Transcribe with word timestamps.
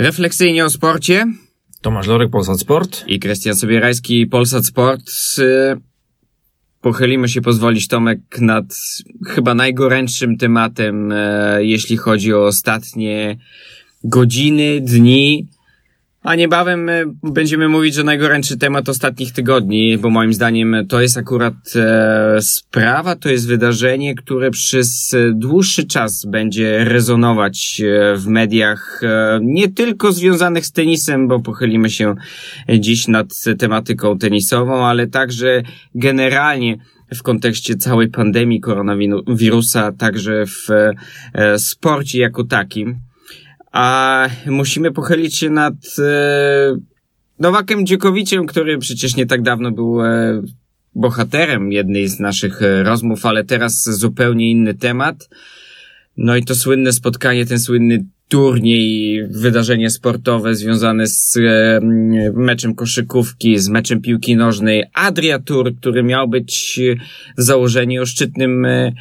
Refleksyjnie 0.00 0.64
o 0.64 0.70
sporcie. 0.70 1.26
Tomasz 1.80 2.06
Lorek, 2.06 2.30
Polsat 2.30 2.60
Sport. 2.60 3.04
I 3.06 3.18
Krystian 3.18 3.54
Sobierajski, 3.54 4.26
Polsat 4.26 4.66
Sport. 4.66 5.10
Y, 5.38 5.76
pochylimy 6.80 7.28
się 7.28 7.40
pozwolić 7.40 7.88
Tomek 7.88 8.20
nad 8.40 8.64
chyba 9.26 9.54
najgorętszym 9.54 10.36
tematem, 10.36 11.12
e, 11.12 11.64
jeśli 11.64 11.96
chodzi 11.96 12.34
o 12.34 12.46
ostatnie 12.46 13.38
godziny, 14.04 14.80
dni, 14.80 15.48
a 16.22 16.34
niebawem 16.34 16.88
e, 16.88 17.04
będziemy 17.22 17.68
mówić, 17.68 17.94
że 17.94 18.04
najgorętszy 18.04 18.56
temat 18.58 18.88
ostatnich 18.88 19.32
tygodni, 19.32 19.98
bo 19.98 20.10
moim 20.10 20.34
zdaniem 20.34 20.76
to 20.88 21.00
jest 21.00 21.18
akurat 21.18 21.54
e, 21.76 22.42
sprawa, 22.42 23.16
to 23.16 23.28
jest 23.28 23.48
wydarzenie, 23.48 24.14
które 24.14 24.50
przez 24.50 25.16
dłuższy 25.34 25.86
czas 25.86 26.24
będzie 26.24 26.84
rezonować 26.84 27.82
e, 27.84 28.16
w 28.16 28.26
mediach, 28.26 29.00
e, 29.02 29.40
nie 29.42 29.68
tylko 29.68 30.12
związanych 30.12 30.66
z 30.66 30.72
tenisem, 30.72 31.28
bo 31.28 31.40
pochylimy 31.40 31.90
się 31.90 32.14
dziś 32.78 33.08
nad 33.08 33.28
tematyką 33.58 34.18
tenisową, 34.18 34.86
ale 34.86 35.06
także 35.06 35.62
generalnie 35.94 36.78
w 37.14 37.22
kontekście 37.22 37.76
całej 37.76 38.08
pandemii 38.08 38.60
koronawirusa, 38.60 39.92
także 39.92 40.46
w 40.46 40.70
e, 41.34 41.58
sporcie 41.58 42.20
jako 42.20 42.44
takim 42.44 42.96
a 43.72 44.28
musimy 44.46 44.92
pochylić 44.92 45.36
się 45.36 45.50
nad 45.50 45.74
e, 45.98 46.76
Nowakiem 47.38 47.86
Dziekowiciem, 47.86 48.46
który 48.46 48.78
przecież 48.78 49.16
nie 49.16 49.26
tak 49.26 49.42
dawno 49.42 49.70
był 49.70 50.04
e, 50.04 50.42
bohaterem 50.94 51.72
jednej 51.72 52.08
z 52.08 52.20
naszych 52.20 52.62
e, 52.62 52.82
rozmów, 52.82 53.26
ale 53.26 53.44
teraz 53.44 53.82
zupełnie 53.82 54.50
inny 54.50 54.74
temat. 54.74 55.28
No 56.16 56.36
i 56.36 56.44
to 56.44 56.54
słynne 56.54 56.92
spotkanie, 56.92 57.46
ten 57.46 57.58
słynny 57.58 58.04
turniej, 58.28 59.20
wydarzenie 59.28 59.90
sportowe 59.90 60.54
związane 60.54 61.06
z 61.06 61.36
e, 61.36 61.80
meczem 62.34 62.74
koszykówki, 62.74 63.58
z 63.58 63.68
meczem 63.68 64.00
piłki 64.00 64.36
nożnej, 64.36 64.84
Adria 64.94 65.38
Tour, 65.38 65.74
który 65.76 66.02
miał 66.02 66.28
być 66.28 66.80
w 67.38 67.42
założeniu 67.42 68.06
szczytnym 68.06 68.64
e, 68.64 68.92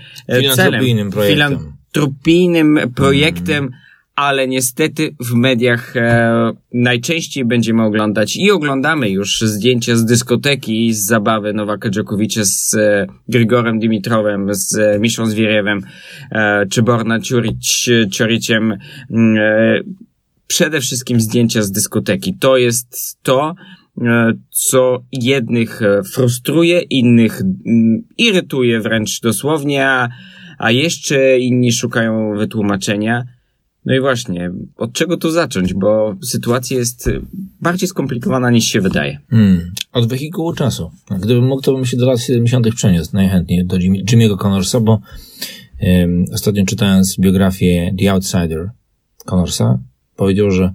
celem. 0.56 1.12
Projektem. 1.12 1.36
Filantropijnym 1.36 2.80
projektem. 2.96 3.58
Mm 3.58 3.89
ale 4.20 4.48
niestety 4.48 5.16
w 5.20 5.34
mediach 5.34 5.98
e, 5.98 6.52
najczęściej 6.74 7.46
będziemy 7.46 7.84
oglądać 7.84 8.36
i 8.36 8.52
oglądamy 8.52 9.10
już 9.10 9.42
zdjęcia 9.42 9.96
z 9.96 10.06
dyskoteki 10.06 10.94
z 10.94 11.06
zabawy 11.06 11.54
Nowaka 11.54 11.90
Dżokowicza 11.90 12.46
z 12.46 12.74
e, 12.74 13.08
Grigorem 13.28 13.80
Dimitrowem, 13.80 14.54
z 14.54 14.78
e, 14.78 15.00
Miszą 15.00 15.26
Zwieriewem, 15.26 15.82
e, 16.32 16.66
czy 16.66 16.82
Borna 16.82 17.20
Ciuric, 17.20 17.86
Cioriciem. 18.12 18.78
Mm, 19.12 19.38
e, 19.38 19.82
przede 20.48 20.82
wszystkim 20.82 21.22
zdjęcia 21.22 21.64
z 21.64 21.72
dyskoteki. 21.72 22.38
To 22.40 22.58
jest 22.58 23.18
to, 23.24 23.56
e, 24.02 24.34
co 24.50 25.04
jednych 25.12 25.82
e, 25.82 26.04
frustruje, 26.04 26.80
innych 26.80 27.42
irytuje 28.18 28.80
wręcz 28.80 29.22
dosłownie, 29.22 29.88
a, 29.88 30.10
a 30.58 30.72
jeszcze 30.72 31.40
inni 31.40 31.72
szukają 31.72 32.38
wytłumaczenia. 32.38 33.39
No 33.90 33.96
i 33.96 34.00
właśnie, 34.00 34.52
od 34.78 34.94
czego 34.94 35.18
tu 35.18 35.32
zacząć, 35.32 35.74
bo 35.74 36.16
sytuacja 36.24 36.78
jest 36.78 37.10
bardziej 37.62 37.90
skomplikowana 37.90 38.52
niż 38.52 38.66
się 38.66 38.82
wydaje. 38.82 39.20
Hmm. 39.30 39.74
Od 39.92 40.10
wehikułu 40.10 40.54
czasu. 40.54 40.92
Gdybym 41.20 41.48
mógł, 41.48 41.62
to 41.62 41.74
bym 41.74 41.86
się 41.86 41.98
do 41.98 42.06
lat 42.06 42.22
70. 42.22 42.76
przeniósł 42.76 43.10
najchętniej 43.14 43.66
do 43.66 43.78
Jimmy'ego 43.78 44.38
Connorsa, 44.38 44.80
bo 44.80 45.02
um, 45.82 46.26
ostatnio 46.34 46.66
czytając 46.66 47.20
biografię 47.20 47.96
The 48.00 48.12
Outsider 48.12 48.70
Connorsa, 49.26 49.80
powiedział, 50.16 50.52
że 50.52 50.74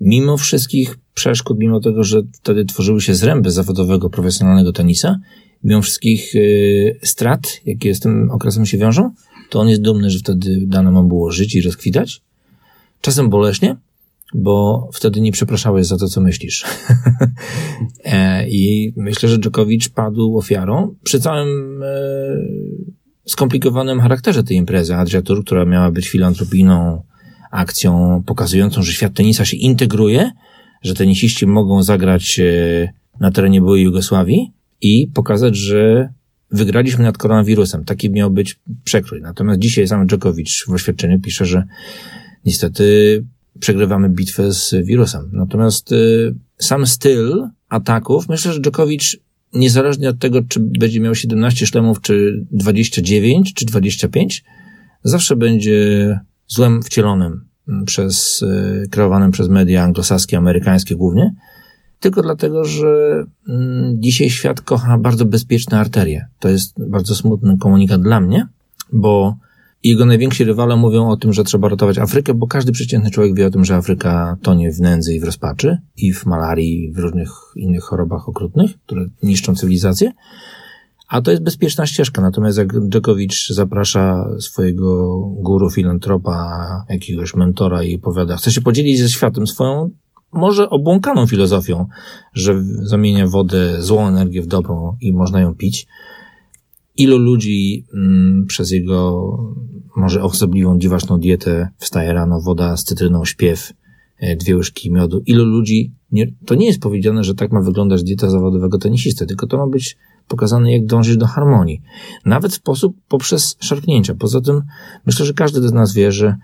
mimo 0.00 0.36
wszystkich 0.36 0.98
przeszkód, 1.14 1.58
mimo 1.58 1.80
tego, 1.80 2.04
że 2.04 2.22
wtedy 2.32 2.64
tworzyły 2.64 3.00
się 3.00 3.14
zręby 3.14 3.50
zawodowego, 3.50 4.10
profesjonalnego 4.10 4.72
tenisa, 4.72 5.20
mimo 5.64 5.82
wszystkich 5.82 6.34
y, 6.34 6.98
strat, 7.02 7.60
jakie 7.66 7.94
z 7.94 8.00
tym 8.00 8.30
okresem 8.30 8.66
się 8.66 8.78
wiążą, 8.78 9.10
to 9.50 9.60
on 9.60 9.68
jest 9.68 9.82
dumny, 9.82 10.10
że 10.10 10.18
wtedy 10.18 10.62
dano 10.66 10.92
mu 10.92 11.08
było 11.08 11.30
żyć 11.30 11.54
i 11.54 11.62
rozkwitać 11.62 12.23
Czasem 13.04 13.30
boleśnie, 13.30 13.76
bo 14.34 14.88
wtedy 14.92 15.20
nie 15.20 15.32
przepraszałeś 15.32 15.86
za 15.86 15.98
to, 15.98 16.08
co 16.08 16.20
myślisz. 16.20 16.64
E, 18.04 18.48
I 18.48 18.92
myślę, 18.96 19.28
że 19.28 19.38
Dżokowicz 19.38 19.88
padł 19.88 20.38
ofiarą 20.38 20.94
przy 21.02 21.20
całym 21.20 21.82
e, 21.82 21.86
skomplikowanym 23.26 24.00
charakterze 24.00 24.44
tej 24.44 24.56
imprezy. 24.56 24.94
Adria 24.94 25.22
Tour, 25.22 25.44
która 25.44 25.64
miała 25.64 25.90
być 25.90 26.08
filantropijną 26.08 27.02
akcją 27.50 28.22
pokazującą, 28.26 28.82
że 28.82 28.92
świat 28.92 29.14
tenisa 29.14 29.44
się 29.44 29.56
integruje, 29.56 30.30
że 30.82 30.94
tenisiści 30.94 31.46
mogą 31.46 31.82
zagrać 31.82 32.40
e, 32.40 32.92
na 33.20 33.30
terenie 33.30 33.60
byłej 33.60 33.82
Jugosławii 33.82 34.52
i 34.80 35.08
pokazać, 35.14 35.56
że 35.56 36.08
wygraliśmy 36.50 37.04
nad 37.04 37.18
koronawirusem. 37.18 37.84
Taki 37.84 38.10
miał 38.10 38.30
być 38.30 38.60
przekrój. 38.84 39.20
Natomiast 39.22 39.60
dzisiaj 39.60 39.88
sam 39.88 40.06
Dżokowicz 40.06 40.64
w 40.68 40.72
oświadczeniu 40.72 41.20
pisze, 41.20 41.46
że 41.46 41.64
niestety 42.46 43.24
przegrywamy 43.60 44.08
bitwę 44.08 44.52
z 44.52 44.74
wirusem. 44.84 45.30
Natomiast 45.32 45.92
y, 45.92 46.34
sam 46.58 46.86
styl 46.86 47.48
ataków, 47.68 48.28
myślę, 48.28 48.52
że 48.52 48.60
Dżokowicz 48.60 49.20
niezależnie 49.52 50.08
od 50.08 50.18
tego, 50.18 50.42
czy 50.42 50.60
będzie 50.60 51.00
miał 51.00 51.14
17 51.14 51.66
szlemów, 51.66 52.00
czy 52.00 52.46
29, 52.50 53.54
czy 53.54 53.66
25, 53.66 54.44
zawsze 55.02 55.36
będzie 55.36 56.20
złem 56.46 56.82
wcielonym 56.82 57.44
przez, 57.86 58.42
y, 58.42 58.88
kreowanym 58.90 59.30
przez 59.30 59.48
media 59.48 59.84
anglosaskie, 59.84 60.38
amerykańskie 60.38 60.96
głównie, 60.96 61.34
tylko 62.00 62.22
dlatego, 62.22 62.64
że 62.64 63.24
mm, 63.48 64.02
dzisiaj 64.02 64.30
świat 64.30 64.60
kocha 64.60 64.98
bardzo 64.98 65.24
bezpieczne 65.24 65.78
arterie. 65.78 66.26
To 66.38 66.48
jest 66.48 66.74
bardzo 66.88 67.14
smutny 67.14 67.58
komunikat 67.58 68.02
dla 68.02 68.20
mnie, 68.20 68.46
bo 68.92 69.36
jego 69.84 70.06
najwięksi 70.06 70.44
rywale 70.44 70.76
mówią 70.76 71.08
o 71.08 71.16
tym, 71.16 71.32
że 71.32 71.44
trzeba 71.44 71.68
ratować 71.68 71.98
Afrykę, 71.98 72.34
bo 72.34 72.46
każdy 72.46 72.72
przeciętny 72.72 73.10
człowiek 73.10 73.34
wie 73.34 73.46
o 73.46 73.50
tym, 73.50 73.64
że 73.64 73.76
Afryka 73.76 74.36
tonie 74.42 74.72
w 74.72 74.80
nędzy 74.80 75.14
i 75.14 75.20
w 75.20 75.24
rozpaczy, 75.24 75.78
i 75.96 76.12
w 76.12 76.26
malarii, 76.26 76.84
i 76.84 76.92
w 76.92 76.98
różnych 76.98 77.30
innych 77.56 77.84
chorobach 77.84 78.28
okrutnych, 78.28 78.70
które 78.86 79.06
niszczą 79.22 79.54
cywilizację. 79.54 80.12
A 81.08 81.22
to 81.22 81.30
jest 81.30 81.42
bezpieczna 81.42 81.86
ścieżka. 81.86 82.22
Natomiast 82.22 82.58
jak 82.58 82.88
Dżekowicz 82.88 83.48
zaprasza 83.48 84.28
swojego 84.40 85.18
guru, 85.20 85.70
filantropa, 85.70 86.84
jakiegoś 86.88 87.34
mentora 87.34 87.82
i 87.82 87.98
powiada, 87.98 88.36
chce 88.36 88.52
się 88.52 88.60
podzielić 88.60 88.98
ze 88.98 89.08
światem 89.08 89.46
swoją 89.46 89.90
może 90.32 90.70
obłąkaną 90.70 91.26
filozofią, 91.26 91.86
że 92.32 92.62
zamienia 92.82 93.26
wodę, 93.26 93.82
złą 93.82 94.08
energię 94.08 94.42
w 94.42 94.46
dobrą 94.46 94.96
i 95.00 95.12
można 95.12 95.40
ją 95.40 95.54
pić, 95.54 95.86
ilu 96.96 97.18
ludzi 97.18 97.86
mm, 97.94 98.46
przez 98.46 98.70
jego 98.70 99.38
może 99.96 100.22
osobliwą, 100.22 100.78
dziwaczną 100.78 101.20
dietę 101.20 101.68
wstaje 101.78 102.12
rano, 102.12 102.40
woda 102.40 102.76
z 102.76 102.84
cytryną, 102.84 103.24
śpiew, 103.24 103.72
e, 104.18 104.36
dwie 104.36 104.56
łyżki 104.56 104.92
miodu. 104.92 105.22
Ilu 105.26 105.44
ludzi, 105.44 105.92
nie, 106.12 106.32
to 106.46 106.54
nie 106.54 106.66
jest 106.66 106.80
powiedziane, 106.80 107.24
że 107.24 107.34
tak 107.34 107.52
ma 107.52 107.60
wyglądać 107.60 108.02
dieta 108.02 108.30
zawodowego 108.30 108.78
tenisisty, 108.78 109.26
tylko 109.26 109.46
to 109.46 109.58
ma 109.58 109.66
być 109.66 109.96
pokazane, 110.28 110.72
jak 110.72 110.86
dążyć 110.86 111.16
do 111.16 111.26
harmonii. 111.26 111.82
Nawet 112.24 112.52
sposób 112.52 112.96
poprzez 113.08 113.56
szarpnięcia. 113.60 114.14
Poza 114.14 114.40
tym 114.40 114.62
myślę, 115.06 115.26
że 115.26 115.34
każdy 115.34 115.68
z 115.68 115.72
nas 115.72 115.94
wie, 115.94 116.12
że 116.12 116.36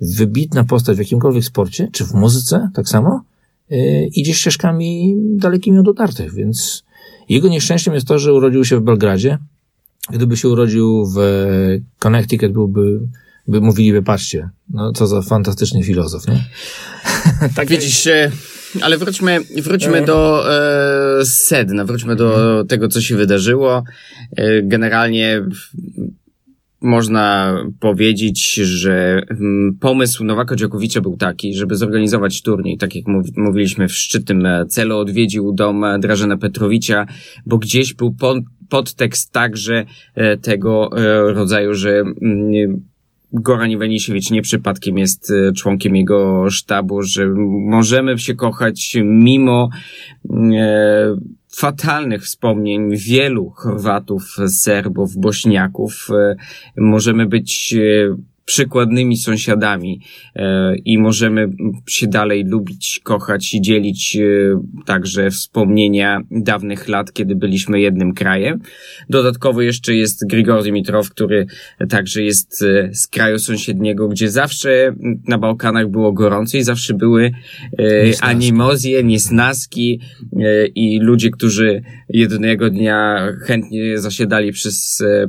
wybitna 0.00 0.64
postać 0.64 0.96
w 0.96 0.98
jakimkolwiek 0.98 1.44
sporcie, 1.44 1.88
czy 1.92 2.04
w 2.04 2.14
muzyce 2.14 2.70
tak 2.74 2.88
samo, 2.88 3.22
yy, 3.70 4.06
idzie 4.06 4.34
ścieżkami 4.34 5.16
dalekimi 5.36 5.78
od 5.78 5.88
utartych, 5.88 6.34
więc 6.34 6.84
jego 7.28 7.48
nieszczęściem 7.48 7.94
jest 7.94 8.06
to, 8.06 8.18
że 8.18 8.34
urodził 8.34 8.64
się 8.64 8.76
w 8.76 8.82
Belgradzie, 8.82 9.38
Gdyby 10.10 10.36
się 10.36 10.48
urodził 10.48 11.06
w 11.16 11.18
Connecticut, 11.98 12.52
byłby, 12.52 13.00
by 13.48 13.60
mówiliby, 13.60 14.02
patrzcie, 14.02 14.50
no 14.70 14.92
co 14.92 15.06
za 15.06 15.22
fantastyczny 15.22 15.82
filozof, 15.82 16.28
nie? 16.28 16.44
tak 17.56 17.68
widzisz, 17.68 18.06
e, 18.06 18.30
ale 18.80 18.98
wróćmy, 18.98 19.40
wróćmy 19.62 20.04
do 20.04 20.44
e, 21.20 21.24
sedna, 21.24 21.84
wróćmy 21.84 22.16
do 22.16 22.64
tego, 22.68 22.88
co 22.88 23.00
się 23.00 23.16
wydarzyło. 23.16 23.84
E, 24.36 24.62
generalnie 24.62 25.42
można 26.80 27.56
powiedzieć, 27.80 28.54
że 28.54 29.22
mm, 29.30 29.76
pomysł 29.80 30.24
Nowaka 30.24 30.56
Dziokowicza 30.56 31.00
był 31.00 31.16
taki, 31.16 31.54
żeby 31.54 31.76
zorganizować 31.76 32.42
turniej, 32.42 32.78
tak 32.78 32.94
jak 32.94 33.04
mówiliśmy 33.36 33.88
w 33.88 33.92
szczytnym 33.92 34.46
e, 34.46 34.66
celu, 34.66 34.98
odwiedził 34.98 35.52
dom 35.52 35.84
Drażena 36.00 36.36
Petrowicza, 36.36 37.06
bo 37.46 37.58
gdzieś 37.58 37.94
był 37.94 38.14
podtekst 38.68 39.32
także 39.32 39.84
e, 40.14 40.36
tego 40.36 40.90
e, 40.96 41.32
rodzaju, 41.32 41.74
że 41.74 41.90
mm, 41.90 42.82
Goran 43.32 43.70
Iwanisiewicz 43.70 44.30
nie 44.30 44.42
przypadkiem 44.42 44.98
jest 44.98 45.30
e, 45.30 45.52
członkiem 45.52 45.96
jego 45.96 46.50
sztabu, 46.50 47.02
że 47.02 47.26
możemy 47.48 48.18
się 48.18 48.34
kochać 48.34 48.96
mimo 49.04 49.70
fatalnych 51.56 52.22
wspomnień 52.22 52.96
wielu 52.96 53.50
Chorwatów, 53.50 54.36
Serbów, 54.48 55.16
Bośniaków. 55.16 56.08
Możemy 56.76 57.26
być 57.26 57.74
przykładnymi 58.48 59.16
sąsiadami 59.16 60.00
e, 60.36 60.76
i 60.76 60.98
możemy 60.98 61.48
się 61.88 62.06
dalej 62.06 62.44
lubić, 62.44 63.00
kochać 63.04 63.54
i 63.54 63.60
dzielić 63.60 64.16
e, 64.16 64.24
także 64.86 65.30
wspomnienia 65.30 66.20
dawnych 66.30 66.88
lat, 66.88 67.12
kiedy 67.12 67.36
byliśmy 67.36 67.80
jednym 67.80 68.14
krajem. 68.14 68.60
Dodatkowo 69.10 69.62
jeszcze 69.62 69.94
jest 69.94 70.28
Grigor 70.28 70.62
Dimitrow, 70.62 71.10
który 71.10 71.46
także 71.88 72.22
jest 72.22 72.62
e, 72.62 72.94
z 72.94 73.06
kraju 73.06 73.38
sąsiedniego, 73.38 74.08
gdzie 74.08 74.30
zawsze 74.30 74.94
na 75.28 75.38
Bałkanach 75.38 75.88
było 75.88 76.12
gorąco 76.12 76.58
i 76.58 76.62
zawsze 76.62 76.94
były 76.94 77.30
animozje, 78.20 79.04
niesnaski 79.04 80.00
i 80.74 81.00
ludzie, 81.00 81.30
którzy 81.30 81.82
jednego 82.08 82.70
dnia 82.70 83.28
chętnie 83.42 83.98
zasiadali 83.98 84.52
przy, 84.52 84.68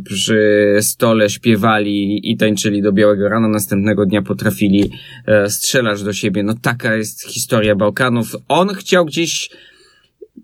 przy 0.04 0.77
stole, 0.81 1.30
śpiewali 1.30 2.31
i 2.31 2.38
tańczyli 2.38 2.81
do 2.81 2.92
białego 2.92 3.09
rana, 3.30 3.48
następnego 3.48 4.06
dnia 4.06 4.22
potrafili 4.22 4.92
e, 5.26 5.50
strzelać 5.50 6.04
do 6.04 6.14
siebie. 6.14 6.44
No 6.44 6.54
taka 6.62 6.96
jest 6.96 7.24
historia 7.24 7.76
Bałkanów. 7.76 8.36
On 8.48 8.68
chciał 8.76 9.06
gdzieś 9.06 9.50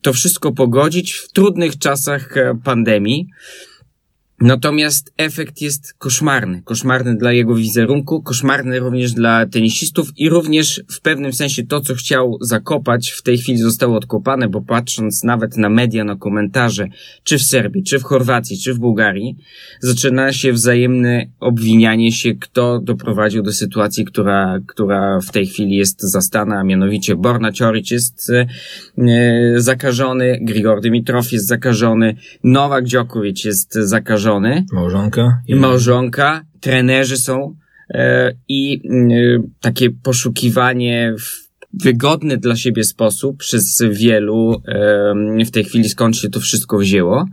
to 0.01 0.13
wszystko 0.13 0.51
pogodzić 0.51 1.13
w 1.13 1.31
trudnych 1.31 1.77
czasach 1.77 2.37
e, 2.37 2.59
pandemii. 2.63 3.29
Natomiast 4.41 5.13
efekt 5.17 5.61
jest 5.61 5.93
koszmarny. 5.93 6.61
Koszmarny 6.61 7.17
dla 7.17 7.31
jego 7.31 7.55
wizerunku, 7.55 8.21
koszmarny 8.21 8.79
również 8.79 9.11
dla 9.11 9.45
tenisistów 9.45 10.09
i 10.17 10.29
również 10.29 10.83
w 10.91 11.01
pewnym 11.01 11.33
sensie 11.33 11.63
to, 11.63 11.81
co 11.81 11.95
chciał 11.95 12.37
zakopać, 12.41 13.11
w 13.11 13.21
tej 13.21 13.37
chwili 13.37 13.57
zostało 13.57 13.97
odkopane, 13.97 14.49
bo 14.49 14.61
patrząc 14.61 15.23
nawet 15.23 15.57
na 15.57 15.69
media, 15.69 16.03
na 16.03 16.15
komentarze, 16.15 16.87
czy 17.23 17.37
w 17.37 17.43
Serbii, 17.43 17.83
czy 17.83 17.99
w 17.99 18.03
Chorwacji, 18.03 18.57
czy 18.57 18.73
w 18.73 18.79
Bułgarii, 18.79 19.37
zaczyna 19.79 20.33
się 20.33 20.53
wzajemne 20.53 21.25
obwinianie 21.39 22.11
się, 22.11 22.35
kto 22.35 22.79
doprowadził 22.79 23.43
do 23.43 23.53
sytuacji, 23.53 24.05
która, 24.05 24.59
która 24.67 25.19
w 25.19 25.31
tej 25.31 25.47
chwili 25.47 25.75
jest 25.75 26.01
zastana, 26.01 26.59
a 26.59 26.63
mianowicie 26.63 27.15
Borna 27.15 27.51
Cioric 27.51 27.91
jest 27.91 28.29
e, 28.29 28.45
zakażony, 29.61 30.39
Grigor 30.41 30.81
Dimitrow 30.81 31.31
jest 31.31 31.47
zakażony, 31.47 32.15
Nowak 32.43 32.85
Djokovic 32.85 33.45
jest 33.45 33.73
zakażony, 33.73 34.24
żony. 34.25 34.65
Małżonka. 34.71 35.41
I 35.47 35.55
Małżonka, 35.55 36.41
trenerzy 36.59 37.17
są 37.17 37.55
e, 37.89 38.33
i 38.47 38.81
e, 38.89 39.43
takie 39.61 39.89
poszukiwanie 39.89 41.15
w 41.19 41.45
wygodny 41.83 42.37
dla 42.37 42.55
siebie 42.55 42.83
sposób 42.83 43.37
przez 43.37 43.83
wielu 43.91 44.61
e, 44.67 45.45
w 45.45 45.51
tej 45.51 45.63
chwili 45.63 45.89
skąd 45.89 46.17
się 46.17 46.29
to 46.29 46.39
wszystko 46.39 46.77
wzięło. 46.77 47.25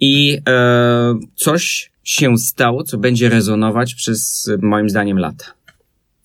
I 0.00 0.38
e, 0.48 1.14
coś 1.34 1.90
się 2.04 2.38
stało, 2.38 2.84
co 2.84 2.98
będzie 2.98 3.28
rezonować 3.28 3.94
przez 3.94 4.50
moim 4.62 4.90
zdaniem 4.90 5.18
lata. 5.18 5.44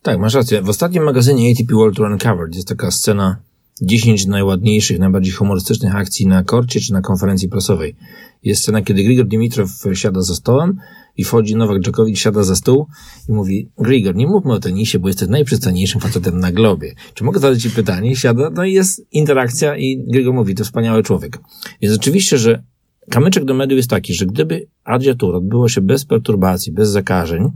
Tak, 0.02 0.20
masz 0.20 0.34
rację. 0.34 0.62
W 0.62 0.70
ostatnim 0.70 1.04
magazynie 1.04 1.52
ATP 1.52 1.74
World 1.74 2.00
Uncovered 2.00 2.56
jest 2.56 2.68
taka 2.68 2.92
scena 2.92 3.38
10 3.82 4.26
najładniejszych, 4.26 5.00
najbardziej 5.00 5.34
humorystycznych 5.34 5.96
akcji 5.96 6.28
na 6.28 6.44
korcie 6.44 6.80
czy 6.80 6.94
na 6.94 7.02
konferencji 7.02 7.50
prasowej. 7.50 7.96
Jest 8.44 8.62
scena, 8.62 8.82
kiedy 8.82 9.04
Grigor 9.04 9.28
Dimitrow 9.28 9.70
siada 9.94 10.22
za 10.22 10.36
stołem 10.36 10.78
i 11.18 11.24
wchodzi 11.24 11.56
Nowak 11.56 11.82
Djokovic, 11.82 12.18
siada 12.18 12.44
za 12.44 12.56
stół 12.56 12.88
i 13.30 13.32
mówi 13.32 13.70
Grigor, 13.78 14.16
nie 14.16 14.28
mówmy 14.28 14.54
o 14.54 14.60
tenisie, 14.60 15.00
bo 15.00 15.08
jesteś 15.08 15.30
najprzystojniejszym 15.30 16.02
facetem 16.02 16.40
na 16.40 16.52
globie. 16.52 16.94
Czy 17.14 17.24
mogę 17.24 17.40
zadać 17.40 17.62
ci 17.62 17.72
pytanie? 17.72 18.16
Siada, 18.16 18.50
no 18.50 18.66
i 18.66 18.74
jest 18.74 19.08
interakcja 19.12 19.78
i 19.78 20.04
Grigor 20.08 20.34
mówi, 20.34 20.56
to 20.56 20.64
wspaniały 20.64 21.04
człowiek. 21.04 21.40
Więc 21.82 21.96
oczywiście, 21.96 22.38
że 22.38 22.64
kamyczek 23.10 23.46
do 23.46 23.54
mediów 23.54 23.78
jest 23.78 23.90
taki, 23.90 24.14
że 24.14 24.26
gdyby 24.26 24.68
Adria 24.84 25.16
Tour 25.16 25.36
odbyło 25.36 25.70
się 25.70 25.82
bez 25.82 26.06
perturbacji, 26.06 26.72
bez 26.72 26.90
zakażeń, 26.90 27.52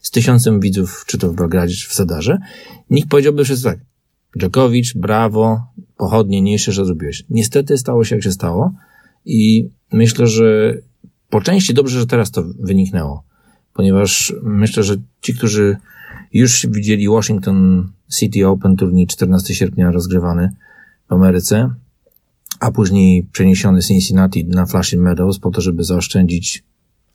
z 0.00 0.10
tysiącem 0.10 0.60
widzów, 0.60 1.04
czy 1.06 1.18
to 1.18 1.32
w 1.32 1.34
Belgradzie, 1.34 1.76
czy 1.76 1.88
w 1.88 1.92
Sadarze, 1.92 2.38
nikt 2.90 3.08
powiedziałby 3.08 3.44
wszyscy 3.44 3.64
tak, 3.64 3.78
Dżokowicz, 4.38 4.96
brawo, 4.96 5.66
pochodniejsze, 5.96 6.72
że 6.72 6.84
zrobiłeś. 6.84 7.24
Niestety 7.30 7.78
stało 7.78 8.04
się 8.04 8.14
jak 8.14 8.24
się 8.24 8.32
stało 8.32 8.72
i 9.24 9.68
myślę, 9.92 10.26
że 10.26 10.74
po 11.30 11.40
części 11.40 11.74
dobrze, 11.74 12.00
że 12.00 12.06
teraz 12.06 12.30
to 12.30 12.44
wyniknęło, 12.58 13.24
ponieważ 13.74 14.34
myślę, 14.42 14.82
że 14.82 14.96
ci, 15.20 15.34
którzy 15.34 15.76
już 16.32 16.66
widzieli 16.70 17.08
Washington 17.08 17.88
City 18.18 18.48
Open 18.48 18.76
turniej 18.76 19.06
14 19.06 19.54
sierpnia 19.54 19.90
rozgrywany 19.90 20.52
w 21.08 21.12
Ameryce, 21.12 21.74
a 22.60 22.70
później 22.70 23.26
przeniesiony 23.32 23.82
Cincinnati 23.82 24.44
na 24.44 24.66
Flushing 24.66 25.02
Meadows 25.02 25.38
po 25.38 25.50
to, 25.50 25.60
żeby 25.60 25.84
zaoszczędzić 25.84 26.64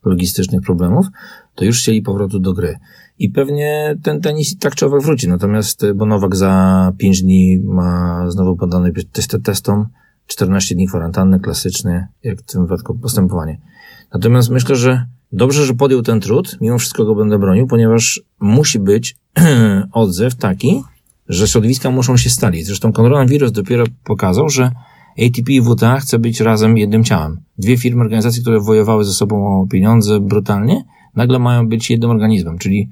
logistycznych 0.06 0.62
problemów, 0.62 1.08
to 1.56 1.66
już 1.66 1.80
chcieli 1.80 2.02
powrotu 2.02 2.40
do 2.40 2.54
gry. 2.54 2.78
I 3.20 3.30
pewnie 3.30 3.96
ten 4.04 4.22
tenis 4.22 4.58
tak 4.58 4.76
czy 4.76 4.86
owak 4.86 5.02
wróci. 5.02 5.28
Natomiast, 5.28 5.86
bo 5.96 6.06
Nowak 6.06 6.36
za 6.36 6.94
5 6.98 7.22
dni 7.22 7.60
ma 7.64 8.24
znowu 8.30 8.56
podany 8.56 8.92
test 9.12 9.38
testom, 9.44 9.88
14 10.28 10.76
dni 10.76 10.88
kwarantanny, 10.88 11.40
klasyczny, 11.40 12.08
jak 12.24 12.40
w 12.40 12.44
tym 12.44 12.62
wypadku 12.62 12.96
postępowanie. 12.96 13.62
Natomiast 14.14 14.50
myślę, 14.50 14.76
że 14.76 15.06
dobrze, 15.32 15.66
że 15.66 15.74
podjął 15.74 16.02
ten 16.02 16.20
trud, 16.20 16.58
mimo 16.62 16.78
wszystko 16.78 17.06
go 17.06 17.16
będę 17.16 17.40
bronił, 17.40 17.68
ponieważ 17.68 18.22
musi 18.40 18.80
być 18.80 19.18
odzew 19.92 20.36
taki, 20.36 20.84
że 21.30 21.48
środowiska 21.48 21.92
muszą 21.92 22.18
się 22.18 22.30
stalić. 22.30 22.66
Zresztą 22.66 22.92
koronawirus 22.92 23.52
dopiero 23.52 23.86
pokazał, 24.04 24.50
że 24.50 24.72
ATP 25.26 25.50
i 25.50 25.62
WTA 25.62 26.00
chce 26.00 26.20
być 26.20 26.40
razem 26.40 26.78
jednym 26.78 27.04
ciałem. 27.04 27.38
Dwie 27.58 27.78
firmy, 27.78 28.02
organizacje, 28.02 28.42
które 28.42 28.60
wojowały 28.60 29.06
ze 29.06 29.14
sobą 29.14 29.62
o 29.62 29.68
pieniądze 29.68 30.20
brutalnie, 30.20 30.84
nagle 31.16 31.40
mają 31.40 31.68
być 31.68 31.90
jednym 31.90 32.10
organizmem, 32.10 32.58
czyli 32.58 32.90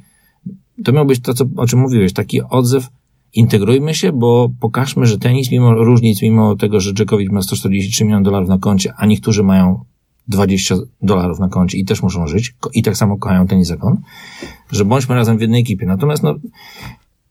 to 0.84 0.92
miał 0.92 1.06
być 1.06 1.20
to, 1.20 1.34
co, 1.34 1.46
o 1.58 1.68
czym 1.68 1.80
mówiłeś, 1.80 2.14
taki 2.14 2.42
odzew, 2.42 2.88
integrujmy 3.34 3.94
się, 3.94 4.12
bo 4.12 4.50
pokażmy, 4.60 5.06
że 5.06 5.18
tenis, 5.18 5.52
mimo 5.52 5.74
różnic, 5.74 6.22
mimo 6.22 6.56
tego, 6.56 6.80
że 6.80 6.94
Djokovic 6.94 7.32
ma 7.32 7.42
143 7.42 8.06
miliony 8.06 8.24
dolarów 8.24 8.50
na 8.50 8.58
koncie, 8.58 8.94
a 8.98 9.06
niektórzy 9.06 9.44
mają 9.44 9.84
20 10.28 10.76
dolarów 11.02 11.40
na 11.40 11.50
koncie 11.50 11.78
i 11.78 11.86
też 11.86 12.04
muszą 12.04 12.28
żyć, 12.28 12.56
i 12.74 12.84
tak 12.84 12.98
samo 12.98 13.18
kochają 13.18 13.48
tenis 13.48 13.68
zakon, 13.68 14.02
że 14.72 14.86
bądźmy 14.86 15.16
razem 15.16 15.38
w 15.38 15.42
jednej 15.42 15.62
ekipie. 15.62 15.86
Natomiast, 15.86 16.24
no, 16.24 16.36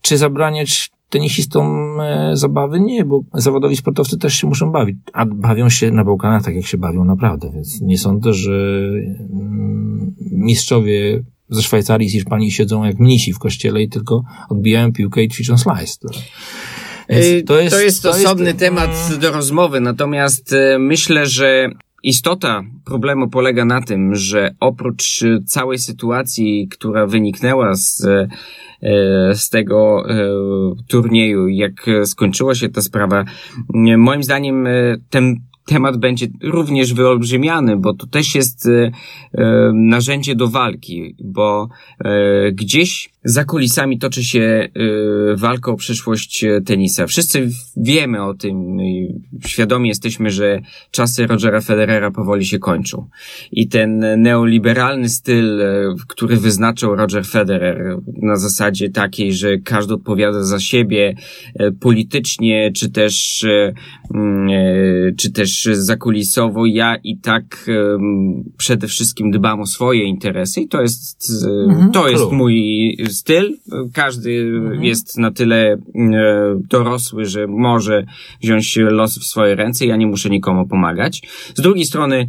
czy 0.00 0.18
zabraniać 0.18 0.90
tenisistom 1.10 1.83
e, 2.00 2.30
zabawy? 2.32 2.80
Nie, 2.80 3.04
bo 3.04 3.20
zawodowi 3.34 3.76
sportowcy 3.76 4.18
też 4.18 4.34
się 4.34 4.46
muszą 4.46 4.72
bawić, 4.72 4.96
a 5.12 5.26
bawią 5.26 5.68
się 5.68 5.90
na 5.90 6.04
Bałkanach 6.04 6.42
tak, 6.42 6.54
jak 6.54 6.66
się 6.66 6.78
bawią 6.78 7.04
naprawdę, 7.04 7.50
więc 7.54 7.80
nie 7.80 7.98
sądzę, 7.98 8.32
że 8.32 8.88
mm, 9.32 10.14
mistrzowie 10.32 11.22
ze 11.48 11.62
Szwajcarii, 11.62 12.08
z 12.08 12.12
Hiszpanii 12.12 12.50
siedzą 12.50 12.84
jak 12.84 12.98
mnisi 12.98 13.32
w 13.32 13.38
kościele 13.38 13.82
i 13.82 13.88
tylko 13.88 14.22
odbijają 14.48 14.92
piłkę 14.92 15.22
i 15.22 15.28
ćwiczą 15.28 15.58
slice. 15.58 16.08
To 17.46 17.60
jest, 17.60 17.74
to 17.74 17.80
jest 17.80 18.02
to 18.02 18.10
osobny 18.10 18.44
jest... 18.44 18.58
temat 18.58 19.18
do 19.20 19.32
rozmowy, 19.32 19.80
natomiast 19.80 20.52
e, 20.52 20.78
myślę, 20.78 21.26
że 21.26 21.70
istota 22.04 22.62
problemu 22.84 23.28
polega 23.28 23.64
na 23.64 23.82
tym, 23.82 24.14
że 24.14 24.54
oprócz 24.60 25.20
całej 25.46 25.78
sytuacji, 25.78 26.68
która 26.70 27.06
wyniknęła 27.06 27.74
z, 27.74 28.04
e, 28.04 28.28
z 29.34 29.48
tego 29.48 30.04
e, 30.08 30.14
turnieju, 30.88 31.48
jak 31.48 31.86
skończyła 32.04 32.54
się 32.54 32.68
ta 32.68 32.82
sprawa, 32.82 33.24
moim 33.96 34.22
zdaniem 34.22 34.66
ten 35.10 35.40
temat 35.66 35.96
będzie 35.96 36.26
również 36.42 36.94
wyolbrzymiany, 36.94 37.76
bo 37.76 37.94
to 37.94 38.06
też 38.06 38.34
jest 38.34 38.66
e, 38.66 38.90
e, 39.32 39.72
narzędzie 39.74 40.34
do 40.34 40.48
walki, 40.48 41.16
bo 41.24 41.68
e, 42.04 42.52
gdzieś 42.52 43.13
za 43.24 43.44
kulisami 43.44 43.98
toczy 43.98 44.24
się 44.24 44.68
walka 45.36 45.72
o 45.72 45.76
przyszłość 45.76 46.44
tenisa. 46.66 47.06
Wszyscy 47.06 47.48
wiemy 47.76 48.22
o 48.22 48.34
tym, 48.34 48.78
świadomi 49.46 49.88
jesteśmy, 49.88 50.30
że 50.30 50.60
czasy 50.90 51.26
Rogera 51.26 51.60
Federera 51.60 52.10
powoli 52.10 52.46
się 52.46 52.58
kończą. 52.58 53.08
I 53.52 53.68
ten 53.68 54.22
neoliberalny 54.22 55.08
styl, 55.08 55.62
który 56.08 56.36
wyznaczył 56.36 56.96
Roger 56.96 57.26
Federer 57.26 57.98
na 58.22 58.36
zasadzie 58.36 58.90
takiej, 58.90 59.32
że 59.32 59.58
każdy 59.58 59.94
odpowiada 59.94 60.42
za 60.42 60.60
siebie 60.60 61.14
politycznie, 61.80 62.72
czy 62.72 62.90
też, 62.90 63.46
mm, 64.14 64.48
czy 65.16 65.32
też 65.32 65.68
zakulisowo 65.72 66.66
ja 66.66 66.96
i 66.96 67.18
tak 67.18 67.70
przede 68.56 68.86
wszystkim 68.86 69.30
dbam 69.30 69.60
o 69.60 69.66
swoje 69.66 70.04
interesy 70.04 70.60
i 70.60 70.68
to 70.68 70.82
jest, 70.82 71.32
mhm, 71.68 71.90
to 71.90 72.08
jest 72.08 72.32
mój 72.32 72.96
styl. 73.14 73.56
Każdy 73.92 74.40
mhm. 74.40 74.84
jest 74.84 75.18
na 75.18 75.30
tyle 75.30 75.72
e, 75.72 75.78
dorosły, 76.70 77.24
że 77.24 77.46
może 77.46 78.04
wziąć 78.42 78.76
los 78.76 79.18
w 79.18 79.24
swoje 79.24 79.54
ręce. 79.54 79.86
Ja 79.86 79.96
nie 79.96 80.06
muszę 80.06 80.30
nikomu 80.30 80.66
pomagać. 80.66 81.22
Z 81.54 81.60
drugiej 81.60 81.84
strony, 81.84 82.26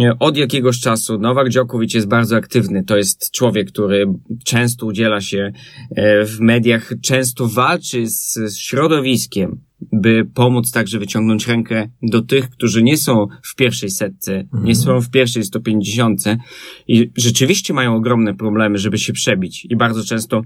e, 0.00 0.18
od 0.18 0.36
jakiegoś 0.36 0.80
czasu 0.80 1.18
Nowak 1.18 1.48
Djokovic 1.48 1.94
jest 1.94 2.08
bardzo 2.08 2.36
aktywny. 2.36 2.84
To 2.84 2.96
jest 2.96 3.30
człowiek, 3.30 3.68
który 3.68 4.06
często 4.44 4.86
udziela 4.86 5.20
się 5.20 5.52
e, 5.96 6.24
w 6.24 6.40
mediach, 6.40 6.92
często 7.02 7.48
walczy 7.48 8.06
z, 8.06 8.34
z 8.34 8.58
środowiskiem 8.58 9.60
by 9.92 10.24
pomóc 10.34 10.72
także 10.72 10.98
wyciągnąć 10.98 11.46
rękę 11.46 11.88
do 12.02 12.22
tych, 12.22 12.50
którzy 12.50 12.82
nie 12.82 12.96
są 12.96 13.26
w 13.42 13.54
pierwszej 13.54 13.90
setce, 13.90 14.40
mhm. 14.40 14.64
nie 14.64 14.74
są 14.74 15.00
w 15.00 15.10
pierwszej 15.10 15.44
150 15.44 16.20
i 16.88 17.10
rzeczywiście 17.16 17.74
mają 17.74 17.96
ogromne 17.96 18.34
problemy, 18.34 18.78
żeby 18.78 18.98
się 18.98 19.12
przebić 19.12 19.66
i 19.70 19.76
bardzo 19.76 20.04
często 20.04 20.42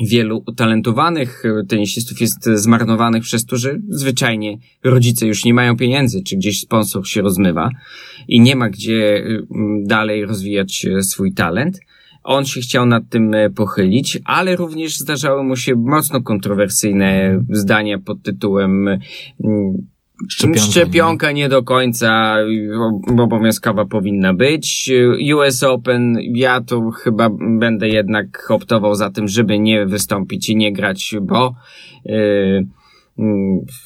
wielu 0.00 0.42
utalentowanych 0.46 1.42
tenisistów 1.68 2.20
jest 2.20 2.44
zmarnowanych 2.44 3.22
przez 3.22 3.46
to, 3.46 3.56
że 3.56 3.78
zwyczajnie 3.88 4.58
rodzice 4.84 5.26
już 5.26 5.44
nie 5.44 5.54
mają 5.54 5.76
pieniędzy, 5.76 6.22
czy 6.22 6.36
gdzieś 6.36 6.60
sponsor 6.60 7.08
się 7.08 7.22
rozmywa 7.22 7.70
i 8.28 8.40
nie 8.40 8.56
ma 8.56 8.68
gdzie 8.70 9.24
mm, 9.26 9.86
dalej 9.86 10.26
rozwijać 10.26 10.86
swój 11.00 11.32
talent. 11.32 11.80
On 12.24 12.44
się 12.44 12.60
chciał 12.60 12.86
nad 12.86 13.08
tym 13.08 13.34
e, 13.34 13.50
pochylić, 13.50 14.18
ale 14.24 14.56
również 14.56 14.98
zdarzały 14.98 15.44
mu 15.44 15.56
się 15.56 15.74
mocno 15.74 16.22
kontrowersyjne 16.22 17.40
zdania 17.50 17.98
pod 17.98 18.22
tytułem 18.22 18.88
Szczepionka, 20.28 20.60
Szczepionka 20.60 21.32
nie. 21.32 21.34
nie 21.34 21.48
do 21.48 21.62
końca 21.62 22.36
obowiązkowa 23.18 23.84
powinna 23.84 24.34
być. 24.34 24.90
US 25.34 25.62
Open, 25.62 26.16
ja 26.20 26.60
tu 26.60 26.90
chyba 26.90 27.30
będę 27.58 27.88
jednak 27.88 28.50
optował 28.50 28.94
za 28.94 29.10
tym, 29.10 29.28
żeby 29.28 29.58
nie 29.58 29.86
wystąpić 29.86 30.48
i 30.48 30.56
nie 30.56 30.72
grać, 30.72 31.14
bo 31.22 31.54
yy, 32.04 32.66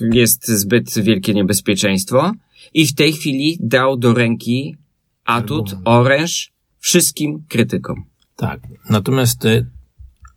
jest 0.00 0.48
zbyt 0.48 0.98
wielkie 0.98 1.34
niebezpieczeństwo. 1.34 2.32
I 2.74 2.86
w 2.86 2.94
tej 2.94 3.12
chwili 3.12 3.58
dał 3.60 3.96
do 3.96 4.14
ręki 4.14 4.76
atut, 5.24 5.76
oręż 5.84 6.52
wszystkim 6.78 7.42
krytykom. 7.48 8.04
Tak. 8.38 8.60
Natomiast 8.90 9.44
y, 9.44 9.66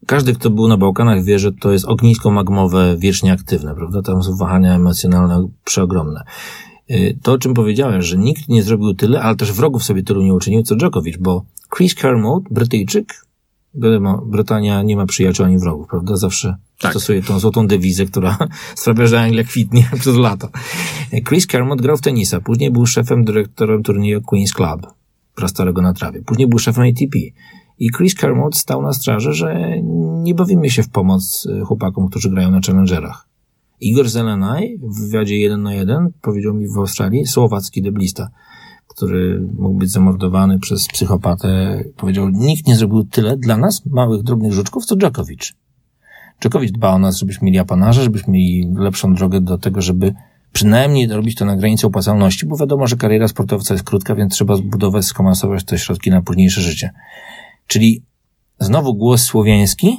każdy, 0.05 0.34
kto 0.34 0.50
był 0.50 0.67
na 0.67 0.77
Bałkanach, 0.77 1.24
wie, 1.24 1.39
że 1.39 1.51
to 1.51 1.72
jest 1.72 1.86
ognisko 1.86 2.31
magmowe 2.31 2.98
wiecznie 2.98 3.34
aktywne, 3.34 3.75
prawda? 3.75 4.01
Tam 4.01 4.24
są 4.24 4.36
wahania 4.36 4.75
emocjonalne 4.75 5.48
przeogromne. 5.63 6.24
Y, 6.91 7.17
to, 7.24 7.31
o 7.31 7.38
czym 7.38 7.53
powiedziałeś, 7.53 8.05
że 8.05 8.17
nikt 8.17 8.50
nie 8.50 8.63
zrobił 8.63 8.93
tyle, 8.93 9.22
ale 9.22 9.36
też 9.36 9.51
wrogów 9.51 9.84
sobie 9.84 10.03
tylu 10.03 10.22
nie 10.22 10.34
uczynił, 10.34 10.63
co 10.63 10.75
Djokovic, 10.75 11.17
bo 11.17 11.46
Chris 11.77 11.96
Kermode, 11.96 12.50
Brytyjczyk, 12.51 13.25
Brytania 14.25 14.81
nie 14.81 14.96
ma 14.96 15.05
przyjaciół 15.05 15.46
ani 15.46 15.58
wrogów, 15.58 15.88
prawda? 15.88 16.17
Zawsze 16.17 16.55
tak. 16.79 16.91
stosuje 16.91 17.24
tą 17.24 17.39
złotą 17.39 17.67
dewizę, 17.67 18.05
która 18.05 18.38
sprawia, 18.75 19.08
że 19.08 19.22
Anglia 19.22 19.43
kwitnie 19.43 19.89
przez 20.00 20.15
lata. 20.15 20.50
Chris 21.27 21.48
Kermode 21.48 21.84
grał 21.84 21.98
w 21.98 22.01
tenisa, 22.01 22.39
później 22.39 22.72
był 22.72 22.86
szefem 22.86 23.25
dyrektorem 23.25 23.84
turnieju 23.84 24.20
Queen's 24.20 24.53
Club, 24.55 24.93
prastarego 25.36 25.81
na 25.81 25.93
trawie. 25.93 26.22
Później 26.22 26.48
był 26.48 26.60
szefem 26.60 26.84
ATP. 26.84 27.17
I 27.82 27.90
Chris 27.98 28.16
Kermode 28.16 28.58
stał 28.58 28.82
na 28.82 28.94
straży, 28.94 29.34
że 29.34 29.82
nie 30.24 30.36
bawimy 30.36 30.70
się 30.70 30.84
w 30.84 30.90
pomoc 30.90 31.46
y, 31.46 31.66
chłopakom, 31.66 32.08
którzy 32.08 32.30
grają 32.30 32.52
na 32.52 32.60
challengerach. 32.68 33.28
Igor 33.80 34.10
Zelenaj 34.10 34.78
w 34.82 35.02
wywiadzie 35.02 35.38
1 35.38 35.62
na 35.62 35.74
1 35.74 36.10
powiedział 36.22 36.54
mi 36.54 36.68
w 36.68 36.78
Australii, 36.78 37.28
słowacki 37.28 37.82
deblista, 37.82 38.30
który 38.88 39.48
mógł 39.58 39.78
być 39.78 39.92
zamordowany 39.92 40.60
przez 40.60 40.88
psychopatę, 40.88 41.84
powiedział, 41.98 42.30
nikt 42.30 42.68
nie 42.68 42.76
zrobił 42.76 43.04
tyle 43.04 43.38
dla 43.38 43.58
nas, 43.58 43.86
małych, 43.86 44.24
drobnych 44.24 44.54
żuczków, 44.54 44.86
co 44.86 44.96
Djokovic. 44.96 45.54
Djokovic 46.42 46.72
dba 46.72 46.90
o 46.90 47.00
nas, 47.00 47.18
żebyśmy 47.18 47.46
mieli 47.46 47.60
apanarze, 47.60 48.04
żebyśmy 48.04 48.34
mieli 48.34 48.74
lepszą 48.76 49.14
drogę 49.14 49.42
do 49.42 49.58
tego, 49.58 49.82
żeby 49.82 50.14
przynajmniej 50.54 51.08
robić 51.08 51.36
to 51.36 51.46
na 51.46 51.56
granicy 51.56 51.88
opłacalności, 51.88 52.46
bo 52.46 52.58
wiadomo, 52.58 52.88
że 52.88 52.96
kariera 52.96 53.28
sportowca 53.28 53.74
jest 53.74 53.84
krótka, 53.84 54.16
więc 54.16 54.34
trzeba 54.34 54.56
zbudować, 54.56 55.06
skomasować 55.06 55.64
te 55.64 55.78
środki 55.78 56.10
na 56.10 56.22
późniejsze 56.22 56.62
życie. 56.62 56.90
Czyli 57.72 58.04
znowu 58.60 58.94
głos 58.94 59.24
słowiański 59.24 59.98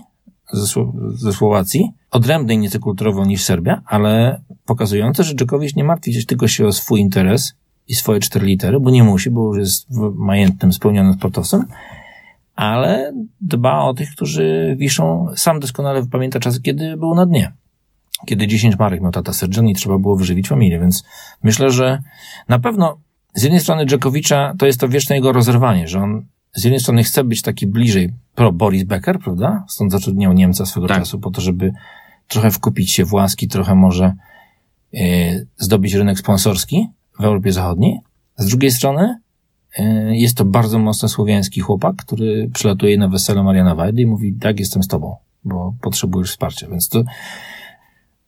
ze, 0.52 0.66
ze 1.14 1.32
Słowacji, 1.32 1.92
odrębnej 2.10 2.58
nieco 2.58 2.80
kulturowo 2.80 3.24
niż 3.24 3.44
Serbia, 3.44 3.82
ale 3.86 4.42
pokazujące, 4.64 5.24
że 5.24 5.34
Dżokowicz 5.34 5.76
nie 5.76 5.84
martwi 5.84 6.14
się 6.14 6.26
tylko 6.26 6.48
się 6.48 6.66
o 6.66 6.72
swój 6.72 7.00
interes 7.00 7.54
i 7.88 7.94
swoje 7.94 8.20
cztery 8.20 8.46
litery, 8.46 8.80
bo 8.80 8.90
nie 8.90 9.04
musi, 9.04 9.30
bo 9.30 9.48
już 9.48 9.58
jest 9.58 9.86
majętnym, 10.14 10.72
spełnionym 10.72 11.14
sportowcem, 11.14 11.64
ale 12.54 13.12
dba 13.40 13.82
o 13.82 13.94
tych, 13.94 14.10
którzy 14.10 14.76
wiszą. 14.78 15.26
Sam 15.36 15.60
doskonale 15.60 16.06
pamięta 16.06 16.40
czasy, 16.40 16.62
kiedy 16.62 16.96
był 16.96 17.14
na 17.14 17.26
dnie. 17.26 17.52
Kiedy 18.26 18.46
10 18.46 18.78
marek 18.78 19.00
miał 19.00 19.12
tata 19.12 19.32
Sergian 19.32 19.68
i 19.68 19.74
trzeba 19.74 19.98
było 19.98 20.16
wyżywić 20.16 20.48
familię, 20.48 20.80
więc 20.80 21.04
myślę, 21.42 21.70
że 21.70 22.02
na 22.48 22.58
pewno 22.58 22.98
z 23.34 23.42
jednej 23.42 23.60
strony 23.60 23.86
Dżokowicza 23.86 24.54
to 24.58 24.66
jest 24.66 24.80
to 24.80 24.88
wieczne 24.88 25.16
jego 25.16 25.32
rozerwanie, 25.32 25.88
że 25.88 26.00
on 26.02 26.26
z 26.54 26.64
jednej 26.64 26.80
strony 26.80 27.04
chce 27.04 27.24
być 27.24 27.42
taki 27.42 27.66
bliżej 27.66 28.12
pro 28.34 28.52
Boris 28.52 28.84
Becker, 28.84 29.18
prawda? 29.18 29.64
Stąd 29.68 29.92
zatrudniał 29.92 30.32
Niemca 30.32 30.66
swego 30.66 30.86
tak. 30.86 30.98
czasu 30.98 31.18
po 31.18 31.30
to, 31.30 31.40
żeby 31.40 31.72
trochę 32.28 32.50
wkupić 32.50 32.92
się 32.92 33.04
w 33.04 33.12
łaski, 33.12 33.48
trochę 33.48 33.74
może 33.74 34.14
yy, 34.92 35.46
zdobyć 35.56 35.94
rynek 35.94 36.18
sponsorski 36.18 36.88
w 37.20 37.24
Europie 37.24 37.52
Zachodniej. 37.52 38.00
Z 38.36 38.46
drugiej 38.46 38.70
strony 38.70 39.18
yy, 39.78 40.16
jest 40.16 40.36
to 40.36 40.44
bardzo 40.44 40.78
mocno 40.78 41.08
słowiański 41.08 41.60
chłopak, 41.60 41.96
który 41.96 42.50
przylatuje 42.54 42.98
na 42.98 43.08
wesele 43.08 43.42
Mariana 43.42 43.74
Wajdy 43.74 44.02
i 44.02 44.06
mówi, 44.06 44.34
tak, 44.34 44.60
jestem 44.60 44.82
z 44.82 44.88
tobą, 44.88 45.16
bo 45.44 45.74
potrzebujesz 45.80 46.30
wsparcia. 46.30 46.68
Więc 46.68 46.88
to 46.88 47.04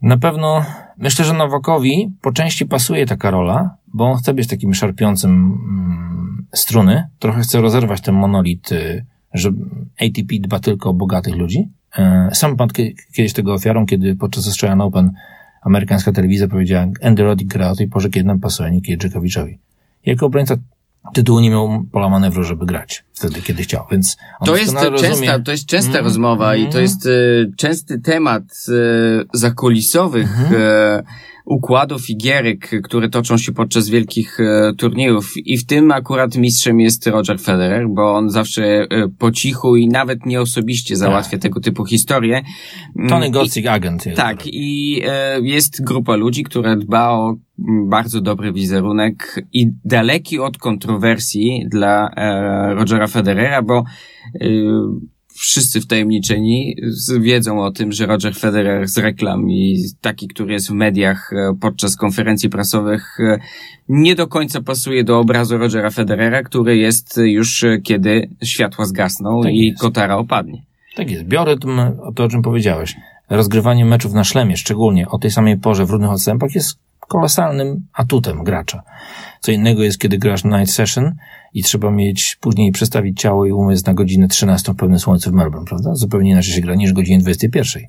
na 0.03 0.19
pewno 0.19 0.65
myślę, 0.99 1.25
że 1.25 1.33
Nowakowi 1.33 2.13
po 2.21 2.33
części 2.33 2.67
pasuje 2.67 3.07
taka 3.07 3.31
rola, 3.31 3.77
bo 3.95 4.05
on 4.05 4.19
chce 4.19 4.35
być 4.35 4.49
takim 4.49 4.75
szarpiącym 4.75 5.31
mm, 5.31 6.24
struny, 6.55 7.09
trochę 7.19 7.41
chce 7.41 7.61
rozerwać 7.61 8.01
ten 8.01 8.15
monolit, 8.15 8.73
y, 8.73 9.05
że 9.35 9.51
ATP 10.01 10.35
dba 10.41 10.59
tylko 10.59 10.91
o 10.91 10.95
bogatych 10.95 11.37
ludzi. 11.37 11.69
E, 11.99 12.29
sam 12.33 12.57
pan 12.57 12.69
kiedyś 13.15 13.33
tego 13.33 13.55
ofiarą, 13.55 13.87
kiedy 13.87 14.17
podczas 14.17 14.47
Australian 14.47 14.81
Open 14.81 15.13
amerykańska 15.63 16.13
telewizja 16.13 16.49
powiedziała, 16.49 16.87
Andy 17.03 17.23
Roddick 17.23 17.53
gra 17.53 17.71
o 17.71 17.77
tej 17.77 17.89
porze, 17.89 18.11
kiedy 18.11 18.27
nam 18.27 18.41
pasuje, 18.41 18.71
nie 18.71 18.97
Dżekowiczowi. 18.99 19.59
Jako 20.07 20.27
obrońca 20.27 20.57
tytułu 21.13 21.41
nie 21.41 21.51
miał 21.51 21.87
pola 21.93 22.09
manewru, 22.09 22.45
żeby 22.45 22.67
grać 22.67 23.05
wtedy, 23.13 23.43
kiedy 23.43 23.63
chciał, 23.63 23.87
więc 23.91 24.17
to 24.45 24.57
jest, 24.57 24.75
częsta, 25.01 25.39
to 25.39 25.51
jest 25.51 25.67
częsta 25.67 25.93
mm, 25.93 26.05
rozmowa 26.05 26.55
mm. 26.55 26.69
i 26.69 26.73
to 26.73 26.81
jest 26.81 27.07
y, 27.07 27.53
częsty 27.57 28.01
temat 28.01 28.43
y, 28.69 29.27
zakulisowych 29.33 30.41
mm. 30.41 30.53
y, 30.53 31.05
układów 31.45 32.11
i 32.11 32.17
gierek, 32.17 32.71
które 32.83 33.09
toczą 33.09 33.39
się 33.39 33.53
podczas 33.53 33.89
wielkich 33.89 34.41
e, 34.41 34.73
turniejów. 34.77 35.33
I 35.37 35.59
w 35.59 35.67
tym 35.67 35.93
akurat 35.93 36.37
mistrzem 36.37 36.81
jest 36.81 37.07
Roger 37.07 37.41
Federer, 37.41 37.89
bo 37.89 38.15
on 38.15 38.31
zawsze 38.31 38.65
e, 38.65 38.87
po 39.19 39.31
cichu 39.33 39.77
i 39.77 39.89
nawet 39.89 40.27
nie 40.27 40.41
osobiście 40.41 40.97
załatwia 40.97 41.31
tak. 41.31 41.41
tego 41.41 41.61
typu 41.61 41.85
historie. 41.85 42.43
Tony 43.09 43.31
Gotzik, 43.31 43.67
agent. 43.67 44.07
Jest 44.07 44.19
tak, 44.19 44.47
i 44.47 45.01
e, 45.07 45.41
jest 45.41 45.85
grupa 45.85 46.17
ludzi, 46.17 46.45
która 46.45 46.77
dba 46.77 47.11
o 47.11 47.37
bardzo 47.89 48.21
dobry 48.21 48.53
wizerunek 48.53 49.45
i 49.53 49.71
daleki 49.85 50.39
od 50.39 50.59
kontrowersji 50.59 51.67
dla 51.71 52.11
Rogera 52.75 53.07
Federera, 53.07 53.63
bo 53.63 53.85
wszyscy 55.35 55.81
wtajemniczeni 55.81 56.77
wiedzą 57.21 57.63
o 57.63 57.71
tym, 57.71 57.93
że 57.93 58.07
Roger 58.07 58.35
Federer 58.35 58.89
z 58.89 58.99
reklam 58.99 59.51
i 59.51 59.85
taki, 60.01 60.29
który 60.29 60.53
jest 60.53 60.69
w 60.69 60.73
mediach 60.73 61.33
e, 61.33 61.57
podczas 61.61 61.97
konferencji 61.97 62.51
prasowych, 62.51 63.21
e, 63.21 63.39
nie 63.89 64.15
do 64.15 64.27
końca 64.27 64.63
pasuje 64.63 65.05
do 65.05 65.19
obrazu 65.19 65.59
Rogera 65.59 65.91
Federera, 65.91 66.43
który 66.43 66.77
jest 66.77 67.17
już 67.25 67.65
e, 67.65 67.79
kiedy 67.79 68.29
światła 68.43 68.87
zgasną 68.87 69.43
tak 69.43 69.53
i 69.53 69.67
jest. 69.67 69.81
kotara 69.81 70.17
opadnie. 70.17 70.63
Tak 70.97 71.11
jest. 71.11 71.25
Biorę 71.25 71.57
to, 72.15 72.25
o 72.25 72.29
czym 72.29 72.43
powiedziałeś. 72.43 72.97
Rozgrywanie 73.31 73.85
meczów 73.85 74.13
na 74.13 74.25
szlemie, 74.25 74.57
szczególnie 74.57 75.09
o 75.09 75.19
tej 75.19 75.31
samej 75.31 75.59
porze 75.59 75.87
w 75.87 75.91
równych 75.91 76.11
odstępach, 76.11 76.55
jest 76.55 76.79
kolosalnym 77.09 77.87
atutem 77.93 78.45
gracza. 78.45 78.83
Co 79.45 79.53
innego 79.53 79.83
jest, 79.83 79.99
kiedy 79.99 80.19
grasz 80.19 80.45
night 80.45 80.71
session 80.71 81.15
i 81.55 81.63
trzeba 81.63 81.91
mieć 81.91 82.37
później 82.41 82.73
przestawić 82.73 83.21
ciało 83.21 83.47
i 83.47 83.53
umysł 83.53 83.83
na 83.87 83.95
godzinę 83.95 84.29
13 84.29 84.73
w 84.73 84.77
pełnym 84.77 84.99
słońcu 84.99 85.31
w 85.31 85.33
Melbourne, 85.33 85.67
prawda? 85.67 85.95
Zupełnie 85.95 86.31
inaczej 86.31 86.55
się 86.55 86.61
gra 86.61 86.75
niż 86.75 86.93
godzinie 86.93 87.19
21. 87.19 87.83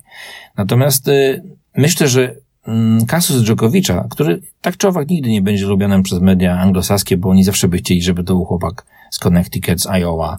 Natomiast 0.58 1.08
y, 1.08 1.44
myślę, 1.78 2.08
że 2.08 2.36
mm, 2.68 3.06
Kasus 3.06 3.44
Dżokowicza, 3.44 4.08
który 4.10 4.42
tak 4.62 4.78
czy 4.78 4.88
owak 4.88 5.10
nigdy 5.10 5.30
nie 5.30 5.42
będzie 5.42 5.66
lubianym 5.66 6.04
przez 6.04 6.22
media 6.22 6.60
anglosaskie, 6.60 7.18
bo 7.18 7.30
oni 7.30 7.44
zawsze 7.44 7.68
by 7.68 7.78
chcieli, 7.78 8.02
żeby 8.02 8.24
to 8.24 8.34
był 8.34 8.46
chłopak 8.46 8.86
z 9.12 9.20
Connecticut, 9.20 9.82
z 9.82 9.88
Iowa 9.88 10.38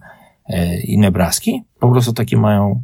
y, 0.50 0.54
i 0.84 0.98
Nebraski, 0.98 1.62
po 1.80 1.90
prostu 1.90 2.12
takie 2.12 2.36
mają 2.36 2.82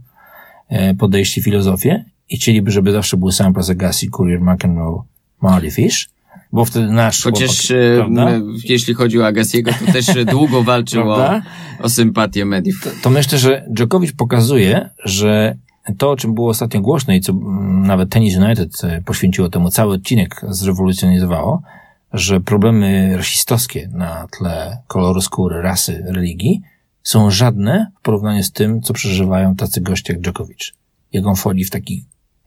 y, 0.73 0.95
podejście, 0.95 1.43
filozofię 1.43 2.05
i 2.29 2.37
chcieliby, 2.37 2.71
żeby 2.71 2.93
zawsze 2.93 3.17
był 3.17 3.31
sam 3.31 3.55
Agassi, 3.71 4.11
Courier, 4.11 4.41
McEnroe, 4.41 5.03
Marley 5.43 5.71
Fish, 5.71 6.12
bo 6.53 6.65
wtedy 6.65 6.87
nasz 6.87 7.23
Chociaż 7.23 7.69
chłopak, 7.69 8.29
e, 8.29 8.43
jeśli 8.65 8.95
chodzi 8.95 9.21
o 9.21 9.27
Agassiego, 9.27 9.71
to 9.87 9.93
też 9.93 10.07
długo 10.25 10.63
walczył 10.73 11.11
o, 11.11 11.41
o 11.79 11.89
sympatię 11.89 12.45
mediów. 12.45 12.81
To, 12.85 12.91
to 13.03 13.11
myślę, 13.11 13.39
że 13.39 13.67
Djokovic 13.71 14.13
pokazuje, 14.13 14.91
że 15.05 15.57
to, 15.99 16.11
o 16.11 16.17
czym 16.17 16.35
było 16.35 16.49
ostatnio 16.49 16.81
głośno 16.81 17.15
i 17.15 17.21
co 17.21 17.33
nawet 17.83 18.11
Tennis 18.11 18.37
United 18.37 18.85
e, 18.85 19.03
poświęciło 19.05 19.49
temu 19.49 19.71
cały 19.71 19.95
odcinek 19.95 20.41
zrewolucjonizowało, 20.49 21.63
że 22.13 22.41
problemy 22.41 23.17
rasistowskie 23.17 23.89
na 23.93 24.27
tle 24.39 24.79
koloru 24.87 25.21
skóry, 25.21 25.63
rasy, 25.63 26.05
religii 26.07 26.61
są 27.03 27.31
żadne 27.31 27.91
w 28.01 28.03
porównaniu 28.03 28.43
z 28.43 28.53
tym, 28.53 28.83
co 28.83 28.93
przeżywają 28.93 29.57
tacy 29.57 29.81
goście 29.81 30.13
jak 30.13 30.23
Djokovic. 30.23 30.73
Jak 31.13 31.27
on 31.27 31.37
wchodzi 31.37 31.65
w 31.65 31.71
taki 31.71 32.05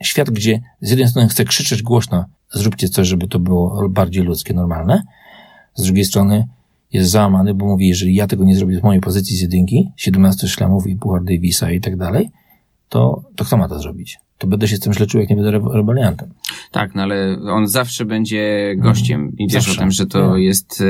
świat, 0.07 0.29
gdzie 0.29 0.61
z 0.81 0.89
jednej 0.89 1.07
strony 1.07 1.27
chce 1.29 1.45
krzyczeć 1.45 1.83
głośno, 1.83 2.25
zróbcie 2.53 2.89
coś, 2.89 3.07
żeby 3.07 3.27
to 3.27 3.39
było 3.39 3.89
bardziej 3.89 4.23
ludzkie, 4.23 4.53
normalne, 4.53 5.03
z 5.75 5.83
drugiej 5.83 6.05
strony 6.05 6.47
jest 6.93 7.11
załamany, 7.11 7.53
bo 7.53 7.65
mówi, 7.65 7.87
jeżeli 7.87 8.15
ja 8.15 8.27
tego 8.27 8.43
nie 8.43 8.55
zrobię 8.55 8.79
z 8.79 8.83
mojej 8.83 9.01
pozycji 9.01 9.37
z 9.37 9.41
jedynki, 9.41 9.91
17 9.97 10.47
szlamów 10.47 10.87
i 10.87 10.95
Puchar 10.95 11.23
Davisa 11.23 11.71
i 11.71 11.81
tak 11.81 11.97
dalej, 11.97 12.29
to, 12.89 13.23
to 13.35 13.45
kto 13.45 13.57
ma 13.57 13.67
to 13.67 13.79
zrobić? 13.79 14.17
To 14.37 14.47
będę 14.47 14.67
się 14.67 14.77
z 14.77 14.79
tym 14.79 14.93
źle 14.93 15.07
czuł, 15.07 15.21
jak 15.21 15.29
nie 15.29 15.35
będę 15.35 15.51
rebeliantem. 15.51 16.29
Tak, 16.71 16.95
no 16.95 17.03
ale 17.03 17.37
on 17.51 17.67
zawsze 17.67 18.05
będzie 18.05 18.73
gościem 18.77 19.21
mm, 19.21 19.37
i 19.37 19.47
wiesz 19.47 19.53
zawsze. 19.53 19.71
o 19.71 19.75
tym, 19.75 19.91
że 19.91 20.05
to 20.05 20.27
no. 20.27 20.37
jest 20.37 20.83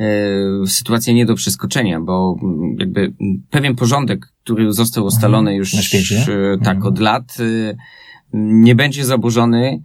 e, 0.00 0.66
sytuacja 0.66 1.14
nie 1.14 1.26
do 1.26 1.34
przeskoczenia, 1.34 2.00
bo 2.00 2.36
jakby 2.78 3.12
pewien 3.50 3.76
porządek, 3.76 4.32
który 4.44 4.72
został 4.72 5.04
ustalony 5.04 5.50
mhm. 5.50 5.56
już 5.56 5.74
Na 5.74 5.82
świecie? 5.82 6.16
E, 6.18 6.58
tak 6.58 6.76
mhm. 6.76 6.92
od 6.92 6.98
lat, 6.98 7.36
e, 7.40 7.76
nie 8.32 8.74
będzie 8.74 9.04
zaburzony, 9.04 9.82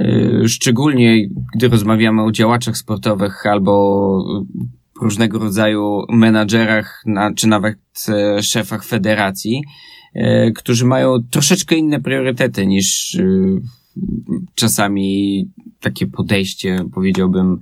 e, 0.00 0.48
szczególnie 0.48 1.28
gdy 1.54 1.68
rozmawiamy 1.68 2.22
o 2.22 2.32
działaczach 2.32 2.76
sportowych 2.76 3.46
albo 3.46 4.24
różnego 5.00 5.38
rodzaju 5.38 6.02
menadżerach, 6.08 7.02
na, 7.06 7.34
czy 7.34 7.48
nawet 7.48 7.78
e, 8.08 8.42
szefach 8.42 8.84
federacji, 8.84 9.62
e, 10.14 10.50
którzy 10.50 10.84
mają 10.84 11.22
troszeczkę 11.30 11.76
inne 11.76 12.00
priorytety 12.00 12.66
niż 12.66 13.18
czasami 14.54 15.48
takie 15.80 16.06
podejście, 16.06 16.84
powiedziałbym, 16.94 17.58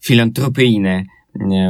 filantropijne 0.00 1.04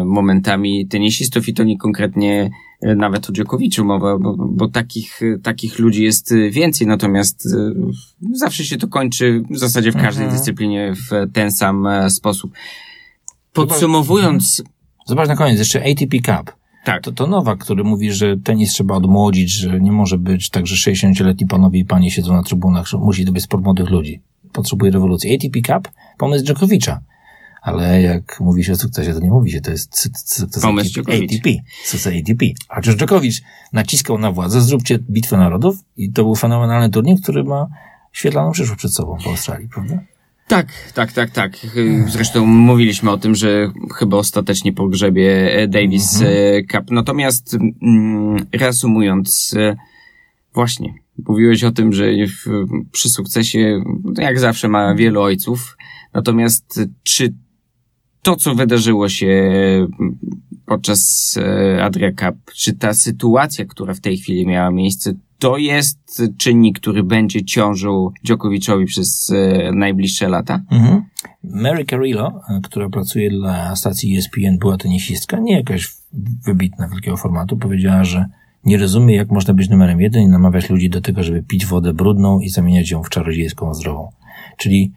momentami 0.04 0.86
tenisistów 0.86 1.48
i 1.48 1.54
to 1.54 1.64
nie 1.64 1.78
konkretnie 1.78 2.50
nawet 2.82 3.30
o 3.30 3.32
Dżokowiczu 3.32 3.84
mowa, 3.84 4.18
bo, 4.18 4.36
bo 4.36 4.68
takich, 4.68 5.20
takich 5.42 5.78
ludzi 5.78 6.02
jest 6.02 6.34
więcej, 6.50 6.86
natomiast 6.86 7.48
zawsze 8.32 8.64
się 8.64 8.76
to 8.76 8.88
kończy 8.88 9.42
w 9.50 9.58
zasadzie 9.58 9.92
w 9.92 9.96
każdej 9.96 10.24
mhm. 10.24 10.38
dyscyplinie 10.38 10.92
w 10.94 11.32
ten 11.32 11.52
sam 11.52 11.88
sposób. 12.08 12.52
Podsumowując... 13.52 14.62
Zobacz 15.06 15.28
na 15.28 15.36
koniec, 15.36 15.58
jeszcze 15.58 15.84
ATP 15.90 16.16
Cup. 16.16 16.52
Tak. 16.84 17.02
To, 17.02 17.12
to 17.12 17.26
Nowak, 17.26 17.58
który 17.58 17.84
mówi, 17.84 18.12
że 18.12 18.36
tenis 18.36 18.72
trzeba 18.72 18.94
odmłodzić, 18.94 19.52
że 19.52 19.80
nie 19.80 19.92
może 19.92 20.18
być 20.18 20.50
tak, 20.50 20.66
że 20.66 20.90
60-letni 20.92 21.46
panowie 21.46 21.80
i 21.80 21.84
panie 21.84 22.10
siedzą 22.10 22.32
na 22.32 22.42
trybunach, 22.42 22.86
że 22.86 22.98
musi 22.98 23.26
to 23.26 23.32
być 23.32 23.44
sport 23.44 23.64
młodych 23.64 23.90
ludzi. 23.90 24.20
Potrzebuje 24.52 24.92
rewolucji. 24.92 25.34
ATP 25.34 25.60
Cup, 25.60 25.88
pomysł 26.18 26.44
Dżokowicza. 26.44 27.00
Ale 27.62 28.02
jak 28.02 28.40
mówi 28.40 28.64
się 28.64 28.72
o 28.72 28.76
sukcesie, 28.76 29.14
to 29.14 29.20
nie 29.20 29.30
mówi 29.30 29.50
się, 29.50 29.60
to 29.60 29.70
jest 29.70 29.98
sukces 29.98 30.64
ATP. 30.64 31.50
Sukces 31.84 32.06
ATP. 32.06 32.46
A 32.68 32.76
Chociaż 32.76 32.96
Dżokowicz 32.96 33.42
naciskał 33.72 34.18
na 34.18 34.32
władzę, 34.32 34.60
zróbcie 34.60 34.98
bitwę 34.98 35.36
narodów 35.36 35.76
i 35.96 36.12
to 36.12 36.24
był 36.24 36.34
fenomenalny 36.34 36.90
turniej, 36.90 37.16
który 37.22 37.44
ma 37.44 37.66
świetlaną 38.12 38.52
przyszłość 38.52 38.78
przed 38.78 38.94
sobą 38.94 39.18
w 39.18 39.26
Australii, 39.26 39.68
prawda? 39.68 39.98
Tak, 40.48 40.92
tak, 40.94 41.12
tak, 41.12 41.30
tak. 41.30 41.56
Zresztą 42.06 42.46
mówiliśmy 42.46 43.10
o 43.10 43.18
tym, 43.18 43.34
że 43.34 43.72
chyba 43.94 44.16
ostatecznie 44.16 44.72
pogrzebie 44.72 45.50
Davis 45.68 46.14
mhm. 46.14 46.32
E, 46.32 46.62
Cup. 46.62 46.90
Natomiast 46.90 47.56
mm, 47.82 48.46
reasumując, 48.52 49.54
e, 49.58 49.76
właśnie, 50.54 50.94
mówiłeś 51.28 51.64
o 51.64 51.70
tym, 51.70 51.92
że 51.92 52.04
przy 52.92 53.10
sukcesie, 53.10 53.82
jak 54.18 54.40
zawsze, 54.40 54.68
ma 54.68 54.94
wielu 54.94 55.20
ojców. 55.20 55.76
Natomiast 56.14 56.80
czy 57.02 57.34
to, 58.22 58.36
co 58.36 58.54
wydarzyło 58.54 59.08
się 59.08 59.52
podczas 60.66 61.34
e, 61.42 61.84
Adria 61.84 62.10
Cup, 62.10 62.52
czy 62.54 62.72
ta 62.72 62.94
sytuacja, 62.94 63.64
która 63.64 63.94
w 63.94 64.00
tej 64.00 64.18
chwili 64.18 64.46
miała 64.46 64.70
miejsce, 64.70 65.12
to 65.38 65.56
jest 65.56 66.22
czynnik, 66.38 66.80
który 66.80 67.02
będzie 67.02 67.44
ciążył 67.44 68.12
Djokoviczowi 68.24 68.86
przez 68.86 69.30
e, 69.30 69.72
najbliższe 69.72 70.28
lata? 70.28 70.60
Mhm. 70.70 71.02
Mary 71.44 71.84
Carillo, 71.84 72.40
e, 72.48 72.60
która 72.62 72.88
pracuje 72.88 73.30
dla 73.30 73.76
stacji 73.76 74.16
ESPN, 74.16 74.58
była 74.58 74.76
tenisistka, 74.76 75.38
nie 75.38 75.56
jakaś 75.56 75.92
wybitna, 76.44 76.88
wielkiego 76.88 77.16
formatu, 77.16 77.56
powiedziała, 77.56 78.04
że 78.04 78.26
nie 78.64 78.78
rozumie, 78.78 79.16
jak 79.16 79.30
można 79.30 79.54
być 79.54 79.68
numerem 79.68 80.00
jeden 80.00 80.22
i 80.22 80.28
namawiać 80.28 80.70
ludzi 80.70 80.90
do 80.90 81.00
tego, 81.00 81.22
żeby 81.22 81.42
pić 81.42 81.66
wodę 81.66 81.94
brudną 81.94 82.40
i 82.40 82.48
zamieniać 82.48 82.90
ją 82.90 83.02
w 83.02 83.08
czarodziejską 83.08 83.74
zdrową. 83.74 84.12
Czyli 84.56 84.92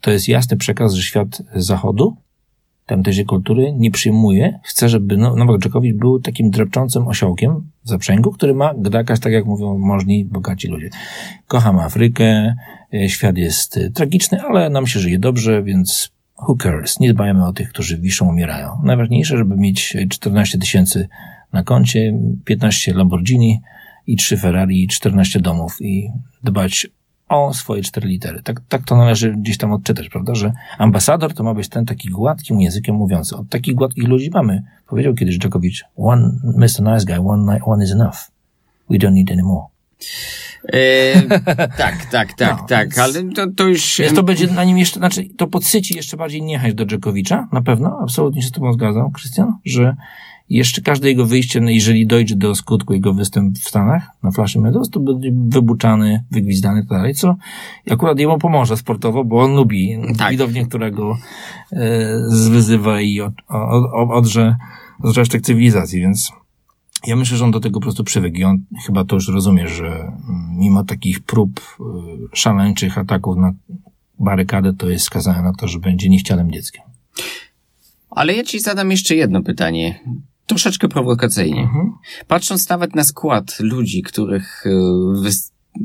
to 0.00 0.10
jest 0.10 0.28
jasny 0.28 0.56
przekaz, 0.56 0.92
że 0.92 1.02
świat 1.02 1.42
zachodu 1.54 2.16
tamtejszej 2.86 3.24
kultury 3.24 3.72
nie 3.76 3.90
przyjmuje, 3.90 4.60
chce, 4.62 4.88
żeby 4.88 5.16
no, 5.16 5.36
Nowak 5.36 5.60
Dżokowicz 5.60 5.96
był 5.96 6.20
takim 6.20 6.50
drepczącym 6.50 7.08
osiołkiem 7.08 7.70
w 7.84 7.88
zaprzęgu, 7.88 8.32
który 8.32 8.54
ma 8.54 8.74
gdakać, 8.74 9.20
tak 9.20 9.32
jak 9.32 9.46
mówią 9.46 9.78
możni, 9.78 10.24
bogaci 10.24 10.68
ludzie. 10.68 10.90
Kocham 11.46 11.78
Afrykę, 11.78 12.54
e, 12.94 13.08
świat 13.08 13.36
jest 13.36 13.76
e, 13.76 13.90
tragiczny, 13.90 14.42
ale 14.42 14.70
nam 14.70 14.86
się 14.86 15.00
żyje 15.00 15.18
dobrze, 15.18 15.62
więc 15.62 16.10
who 16.48 16.56
cares? 16.56 17.00
Nie 17.00 17.14
dbajmy 17.14 17.46
o 17.46 17.52
tych, 17.52 17.68
którzy 17.68 17.98
wiszą, 17.98 18.28
umierają. 18.28 18.70
Najważniejsze, 18.84 19.36
żeby 19.36 19.56
mieć 19.56 19.96
14 20.10 20.58
tysięcy 20.58 21.08
na 21.52 21.62
koncie, 21.62 22.18
15 22.44 22.94
Lamborghini 22.94 23.60
i 24.06 24.16
3 24.16 24.36
Ferrari 24.36 24.84
i 24.84 24.88
14 24.88 25.40
domów 25.40 25.76
i 25.80 26.08
dbać 26.42 26.86
o 27.28 27.54
swoje 27.54 27.82
cztery 27.82 28.08
litery. 28.08 28.42
Tak, 28.42 28.60
tak 28.68 28.84
to 28.84 28.96
należy 28.96 29.32
gdzieś 29.32 29.58
tam 29.58 29.72
odczytać, 29.72 30.08
prawda? 30.08 30.34
Że 30.34 30.52
ambasador 30.78 31.34
to 31.34 31.44
ma 31.44 31.54
być 31.54 31.68
ten 31.68 31.86
taki 31.86 32.10
gładkim 32.10 32.60
językiem 32.60 32.96
mówiący. 32.96 33.36
Od 33.36 33.48
takich 33.48 33.74
gładkich 33.74 34.08
ludzi 34.08 34.30
mamy. 34.34 34.62
Powiedział 34.86 35.14
kiedyś 35.14 35.38
Dżokowicz, 35.38 35.84
one, 35.96 36.30
Mr. 36.44 36.82
Nice 36.92 37.06
Guy, 37.06 37.28
one, 37.28 37.58
one 37.64 37.84
is 37.84 37.90
enough. 37.90 38.30
We 38.90 38.96
don't 38.96 39.12
need 39.12 39.32
any 39.32 39.42
more. 39.42 39.66
E, 40.72 41.22
tak, 41.82 42.06
tak, 42.10 42.32
tak, 42.32 42.58
no, 42.58 42.66
tak, 42.68 42.98
ale 42.98 43.24
to, 43.34 43.46
to 43.56 43.64
już... 43.64 43.98
Więc 43.98 44.14
to 44.14 44.22
będzie 44.22 44.46
na 44.46 44.64
nim 44.64 44.78
jeszcze, 44.78 45.00
znaczy, 45.00 45.24
to 45.36 45.46
podsyci 45.46 45.96
jeszcze 45.96 46.16
bardziej 46.16 46.42
niechęć 46.42 46.74
do 46.74 46.86
Dżokowicza, 46.86 47.48
na 47.52 47.62
pewno, 47.62 47.98
absolutnie 48.02 48.42
się 48.42 48.48
z 48.48 48.52
tobą 48.52 48.72
zgadzam, 48.72 49.12
Krystian, 49.12 49.52
że 49.64 49.96
jeszcze 50.48 50.82
każde 50.82 51.08
jego 51.08 51.26
wyjście, 51.26 51.60
no 51.60 51.70
jeżeli 51.70 52.06
dojdzie 52.06 52.36
do 52.36 52.54
skutku 52.54 52.94
jego 52.94 53.14
występ 53.14 53.58
w 53.58 53.68
Stanach 53.68 54.10
na 54.22 54.30
Flash 54.30 54.56
Meadows, 54.56 54.90
to 54.90 55.00
będzie 55.00 55.30
wybuczany, 55.48 56.24
wygwizdany 56.30 56.80
i 56.80 56.82
tak 56.82 56.98
dalej, 56.98 57.14
co 57.14 57.36
akurat 57.90 58.18
jemu 58.18 58.38
pomoże 58.38 58.76
sportowo, 58.76 59.24
bo 59.24 59.42
on 59.42 59.54
lubi 59.54 59.96
tak. 60.18 60.30
widownię, 60.30 60.66
którego 60.66 61.18
e, 61.72 62.18
zwyzywa 62.28 63.00
i 63.00 63.20
od, 63.20 63.34
od, 63.48 63.84
od, 63.94 64.10
odrze 64.10 64.56
od 65.02 65.16
resztek 65.16 65.42
cywilizacji, 65.42 66.00
więc 66.00 66.32
ja 67.06 67.16
myślę, 67.16 67.36
że 67.36 67.44
on 67.44 67.50
do 67.50 67.60
tego 67.60 67.80
po 67.80 67.82
prostu 67.82 68.04
przywykł 68.04 68.36
i 68.36 68.44
on 68.44 68.58
chyba 68.86 69.04
to 69.04 69.16
już 69.16 69.28
rozumie, 69.28 69.68
że 69.68 70.12
mimo 70.56 70.84
takich 70.84 71.20
prób 71.20 71.60
e, 71.60 71.84
szaleńczych 72.36 72.98
ataków 72.98 73.36
na 73.36 73.52
barykadę, 74.18 74.72
to 74.72 74.90
jest 74.90 75.04
skazane 75.04 75.42
na 75.42 75.52
to, 75.52 75.68
że 75.68 75.78
będzie 75.78 76.08
niechcianym 76.08 76.52
dzieckiem. 76.52 76.82
Ale 78.10 78.34
ja 78.34 78.44
ci 78.44 78.60
zadam 78.60 78.90
jeszcze 78.90 79.14
jedno 79.14 79.42
pytanie 79.42 80.00
troszeczkę 80.46 80.88
prowokacyjnie. 80.88 81.62
Mhm. 81.62 81.92
Patrząc 82.28 82.68
nawet 82.68 82.94
na 82.94 83.04
skład 83.04 83.60
ludzi, 83.60 84.02
których 84.02 84.64
e, 84.66 84.70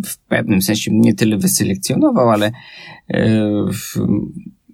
w 0.06 0.17
pewnym 0.17 0.62
sensie 0.62 0.91
nie 0.93 1.13
tyle 1.13 1.38
wyselekcjonował, 1.38 2.30
ale 2.30 2.52
e, 3.13 3.52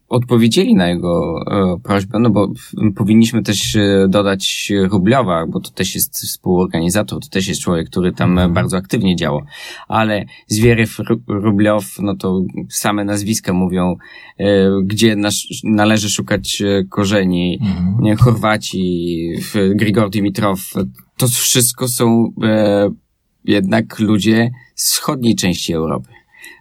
odpowiedzieli 0.09 0.75
na 0.75 0.87
jego 0.87 1.41
e, 1.47 1.79
prośbę, 1.83 2.19
no 2.19 2.29
bo 2.29 2.47
powinniśmy 2.95 3.43
też 3.43 3.75
e, 3.75 4.07
dodać 4.09 4.71
Rubliowa, 4.89 5.45
bo 5.47 5.59
to 5.59 5.71
też 5.71 5.95
jest 5.95 6.13
współorganizator, 6.13 7.23
to 7.23 7.29
też 7.29 7.47
jest 7.47 7.61
człowiek, 7.61 7.89
który 7.89 8.11
tam 8.11 8.31
mhm. 8.31 8.53
bardzo 8.53 8.77
aktywnie 8.77 9.15
działał, 9.15 9.41
ale 9.87 10.25
Zwierew, 10.47 10.97
Rubliow, 11.27 11.99
no 11.99 12.15
to 12.15 12.41
same 12.69 13.03
nazwiska 13.03 13.53
mówią, 13.53 13.95
e, 14.39 14.45
gdzie 14.83 15.15
należy 15.63 16.09
szukać 16.09 16.63
korzeni, 16.89 17.59
mhm. 17.61 18.17
Chorwaci, 18.17 19.29
Grigor 19.75 20.09
Dimitrow, 20.09 20.73
to 21.17 21.27
wszystko 21.27 21.87
są 21.87 22.31
jednak 23.45 23.99
ludzie 23.99 24.51
z 24.75 24.91
wschodniej 24.91 25.35
części 25.35 25.73
Europy. 25.73 26.14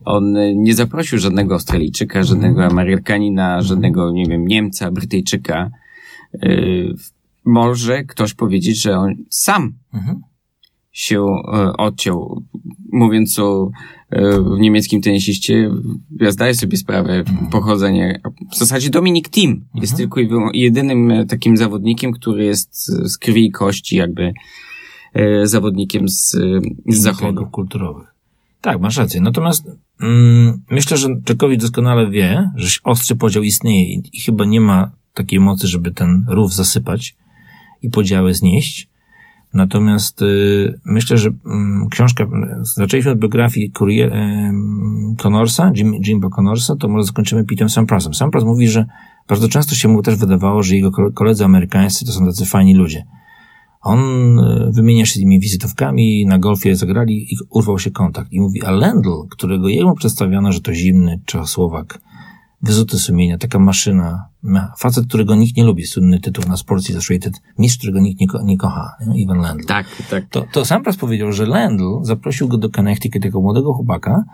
On 0.05 0.37
e, 0.37 0.55
nie 0.55 0.75
zaprosił 0.75 1.19
żadnego 1.19 1.55
Australijczyka, 1.55 2.23
żadnego 2.23 2.63
mhm. 2.63 2.73
Amerykanina, 2.73 3.47
mhm. 3.47 3.63
żadnego, 3.63 4.11
nie 4.11 4.27
wiem, 4.27 4.47
Niemca, 4.47 4.91
Brytyjczyka. 4.91 5.71
E, 6.43 6.49
może 7.45 8.05
ktoś 8.05 8.35
powiedzieć, 8.35 8.83
że 8.83 8.99
on 8.99 9.15
sam 9.31 9.73
mhm. 9.95 10.21
się 10.93 11.21
e, 11.23 11.73
odciął. 11.77 12.43
Mówiąc 12.93 13.39
o 13.39 13.71
niemieckim 14.59 15.03
tenisiście, 15.03 15.71
ja 16.21 16.31
zdaję 16.31 16.55
sobie 16.55 16.77
sprawę, 16.77 17.25
pochodzenie, 17.51 18.21
w 18.53 18.57
zasadzie 18.57 18.91
Dominik 18.91 19.29
Thiem 19.29 19.65
jest 19.75 19.97
tylko 19.97 20.21
jedynym 20.53 21.27
takim 21.29 21.57
zawodnikiem, 21.57 22.13
który 22.13 22.45
jest 22.45 22.87
z 22.87 23.19
krwi 23.19 23.47
i 23.47 23.51
kości 23.51 23.97
jakby 23.97 24.33
zawodnikiem 25.45 26.09
z, 26.09 26.37
z 26.87 26.97
zachodu. 26.97 27.47
kulturowych. 27.47 28.14
Tak, 28.65 28.81
masz 28.81 28.97
rację. 28.97 29.21
Natomiast 29.21 29.67
mm, 30.01 30.63
myślę, 30.71 30.97
że 30.97 31.09
Czekowicz 31.25 31.61
doskonale 31.61 32.11
wie, 32.11 32.51
że 32.57 32.79
ostry 32.85 33.17
podział 33.17 33.43
istnieje 33.43 33.95
i, 33.95 34.03
i 34.13 34.21
chyba 34.21 34.45
nie 34.45 34.61
ma 34.61 34.91
takiej 35.15 35.41
mocy, 35.41 35.69
żeby 35.69 35.91
ten 35.91 36.25
rów 36.29 36.55
zasypać 36.55 37.17
i 37.83 37.91
podziały 37.91 38.35
znieść. 38.35 38.89
Natomiast 39.55 40.23
y, 40.23 40.81
myślę, 40.85 41.19
że 41.19 41.29
y, 41.29 41.33
książka, 41.91 42.27
zaczęliśmy 42.63 43.13
od 43.13 43.19
biografii 43.19 43.71
Courier, 43.71 44.13
y, 44.13 44.53
Connorsa, 45.23 45.73
Jim, 45.77 45.95
Jimbo 45.95 46.31
Connorsa, 46.31 46.77
to 46.77 46.89
może 46.89 47.05
zakończymy 47.05 47.45
Petem 47.45 47.69
Samprasem. 47.69 48.15
Sampras 48.15 48.45
mówi, 48.45 48.69
że 48.69 48.87
bardzo 49.29 49.49
często 49.49 49.75
się 49.75 49.89
mu 49.89 50.03
też 50.03 50.17
wydawało, 50.17 50.63
że 50.63 50.75
jego 50.75 51.13
koledzy 51.13 51.45
amerykańscy 51.45 52.07
to 52.07 52.13
są 52.13 52.27
tacy 52.27 52.47
fajni 52.47 52.75
ludzie. 52.75 53.05
On 53.85 54.39
y, 54.39 54.73
wymienia 54.73 55.07
się 55.07 55.13
z 55.13 55.23
nimi 55.23 55.41
wizytówkami, 55.41 56.27
na 56.27 56.39
golfie 56.39 56.77
zagrali 56.77 57.35
i 57.35 57.37
urwał 57.51 57.79
się 57.79 57.91
kontakt. 57.91 58.33
I 58.33 58.41
mówi, 58.41 58.63
a 58.63 58.71
Lendl, 58.71 59.11
którego 59.31 59.69
jemu 59.69 59.95
przedstawiono, 59.95 60.53
że 60.53 60.61
to 60.61 60.75
zimny 60.75 61.21
Czechosłowak, 61.25 62.01
wyzuty 62.63 62.99
sumienia, 62.99 63.39
taka 63.39 63.59
maszyna, 63.59 64.29
facet, 64.79 65.07
którego 65.07 65.35
nikt 65.35 65.57
nie 65.57 65.65
lubi, 65.65 65.87
słynny 65.87 66.21
tytuł 66.21 66.45
na 66.49 66.57
Sports 66.57 66.91
Illustrated, 66.91 67.43
mistrz, 67.59 67.79
którego 67.79 68.01
nikt 68.01 68.21
nie, 68.21 68.27
ko 68.27 68.43
nie 68.43 68.59
kocha, 68.59 68.97
nie? 69.07 69.23
Ivan 69.23 69.39
Lendl. 69.39 69.65
Tak, 69.67 69.87
tak. 70.11 70.29
To, 70.31 70.45
to 70.53 70.65
sam 70.65 70.83
raz 70.83 70.97
powiedział, 70.97 71.33
że 71.33 71.47
Lendl 71.47 72.03
zaprosił 72.03 72.49
go 72.49 72.59
do 72.59 72.71
Connecticut 72.71 73.23
tego 73.23 73.41
młodego 73.41 73.73
chłopaka, 73.73 74.25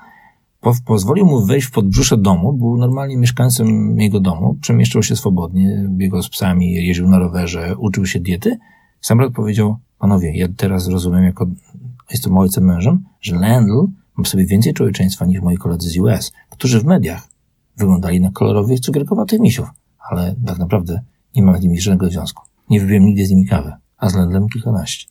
po, 0.61 0.75
pozwolił 0.87 1.27
mu 1.27 1.47
wejść 1.47 1.67
w 1.67 1.71
podbrzusze 1.71 2.17
domu, 2.17 2.53
był 2.53 2.77
normalnie 2.77 3.17
mieszkańcem 3.17 4.01
jego 4.01 4.21
domu, 4.21 4.59
przemieszczał 4.61 5.03
się 5.03 5.17
swobodnie, 5.17 5.89
biegał 5.89 6.23
z 6.23 6.29
psami, 6.29 6.73
jeździł 6.73 7.09
na 7.09 7.19
rowerze, 7.19 7.75
uczył 7.79 8.07
się 8.07 8.21
diety. 8.21 8.59
Sam 9.01 9.21
raz 9.21 9.33
powiedział, 9.33 9.77
panowie, 9.99 10.37
ja 10.37 10.49
teraz 10.57 10.89
rozumiem, 10.89 11.25
jako 11.25 11.47
jestem 12.11 12.39
ojcem 12.39 12.65
mężem, 12.65 13.05
że 13.21 13.37
Lendl 13.37 13.87
ma 14.17 14.25
w 14.25 14.29
sobie 14.29 14.47
więcej 14.47 14.75
człowieczeństwa 14.75 15.27
niż 15.27 15.41
moi 15.41 15.57
koledzy 15.57 15.91
z 15.91 15.99
US, 15.99 16.33
którzy 16.51 16.81
w 16.81 16.85
mediach 16.85 17.29
wyglądali 17.77 18.21
na 18.21 18.31
kolorowych, 18.31 18.81
cukierkowatych 18.81 19.41
misiów, 19.41 19.69
ale 20.11 20.35
tak 20.47 20.59
naprawdę 20.59 21.01
nie 21.37 21.43
mam 21.43 21.57
z 21.57 21.61
nimi 21.61 21.81
żadnego 21.81 22.11
związku. 22.11 22.43
Nie 22.71 22.81
wypiłem 22.81 23.05
nigdy 23.05 23.27
z 23.27 23.31
nimi 23.31 23.47
kawy, 23.47 23.73
a 23.99 24.11
z 24.11 24.15
Lendlem 24.15 24.49
kilkanaście. 24.49 25.07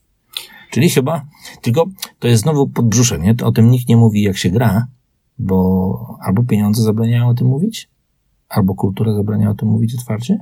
Czyli 0.72 0.90
chyba, 0.90 1.26
tylko 1.62 1.86
to 2.20 2.28
jest 2.28 2.44
znowu 2.44 2.68
podbrzusze, 2.68 3.20
nie? 3.20 3.36
O 3.44 3.52
tym 3.52 3.72
nikt 3.72 3.90
nie 3.90 3.98
mówi, 3.98 4.22
jak 4.22 4.38
się 4.38 4.50
gra, 4.50 4.88
bo 5.40 6.18
albo 6.22 6.44
pieniądze 6.44 6.84
zabraniają 6.84 7.28
o 7.28 7.34
tym 7.34 7.48
mówić, 7.48 7.90
albo 8.50 8.76
kultura 8.76 9.14
zabrania 9.14 9.50
o 9.50 9.54
tym 9.54 9.70
mówić 9.70 9.96
otwarcie, 9.96 10.38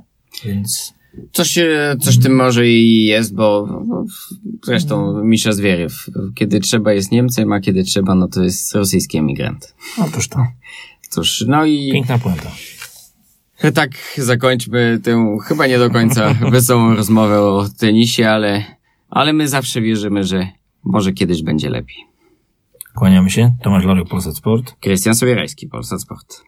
więc... 0.46 0.97
Coś, 1.32 1.60
coś 2.02 2.20
tym 2.20 2.36
może 2.36 2.68
i 2.68 3.06
jest, 3.06 3.36
bo 3.36 3.68
zresztą 4.66 5.24
Misza 5.24 5.52
Zwieriew, 5.52 6.10
kiedy 6.36 6.60
trzeba 6.60 6.94
jest 6.94 7.12
Niemcem, 7.12 7.52
a 7.52 7.60
kiedy 7.60 7.84
trzeba, 7.84 8.16
no 8.16 8.28
to 8.28 8.44
jest 8.44 8.76
rosyjski 8.76 9.18
emigrant. 9.18 9.76
Otóż 9.98 10.28
to. 10.28 10.48
Cóż, 11.10 11.46
no 11.48 11.66
i... 11.66 11.92
Piękna 11.92 12.20
puenta. 12.20 12.52
Tak, 13.74 13.92
zakończmy 14.18 15.00
tę 15.04 15.38
chyba 15.48 15.68
nie 15.68 15.78
do 15.78 15.90
końca 15.90 16.34
wesołą 16.52 16.96
rozmowę 16.96 17.42
o 17.42 17.70
tenisie, 17.80 18.30
ale, 18.30 18.64
ale 19.10 19.34
my 19.34 19.48
zawsze 19.48 19.82
wierzymy, 19.82 20.24
że 20.24 20.48
może 20.84 21.14
kiedyś 21.14 21.44
będzie 21.44 21.70
lepiej. 21.70 21.98
Kłaniamy 22.96 23.30
się. 23.30 23.56
Tomasz 23.64 23.86
Lorek, 23.86 24.08
Polsat 24.08 24.38
Sport. 24.38 24.76
Krystian 24.80 25.16
Sobierajski, 25.16 25.68
Polsat 25.68 26.02
Sport. 26.02 26.42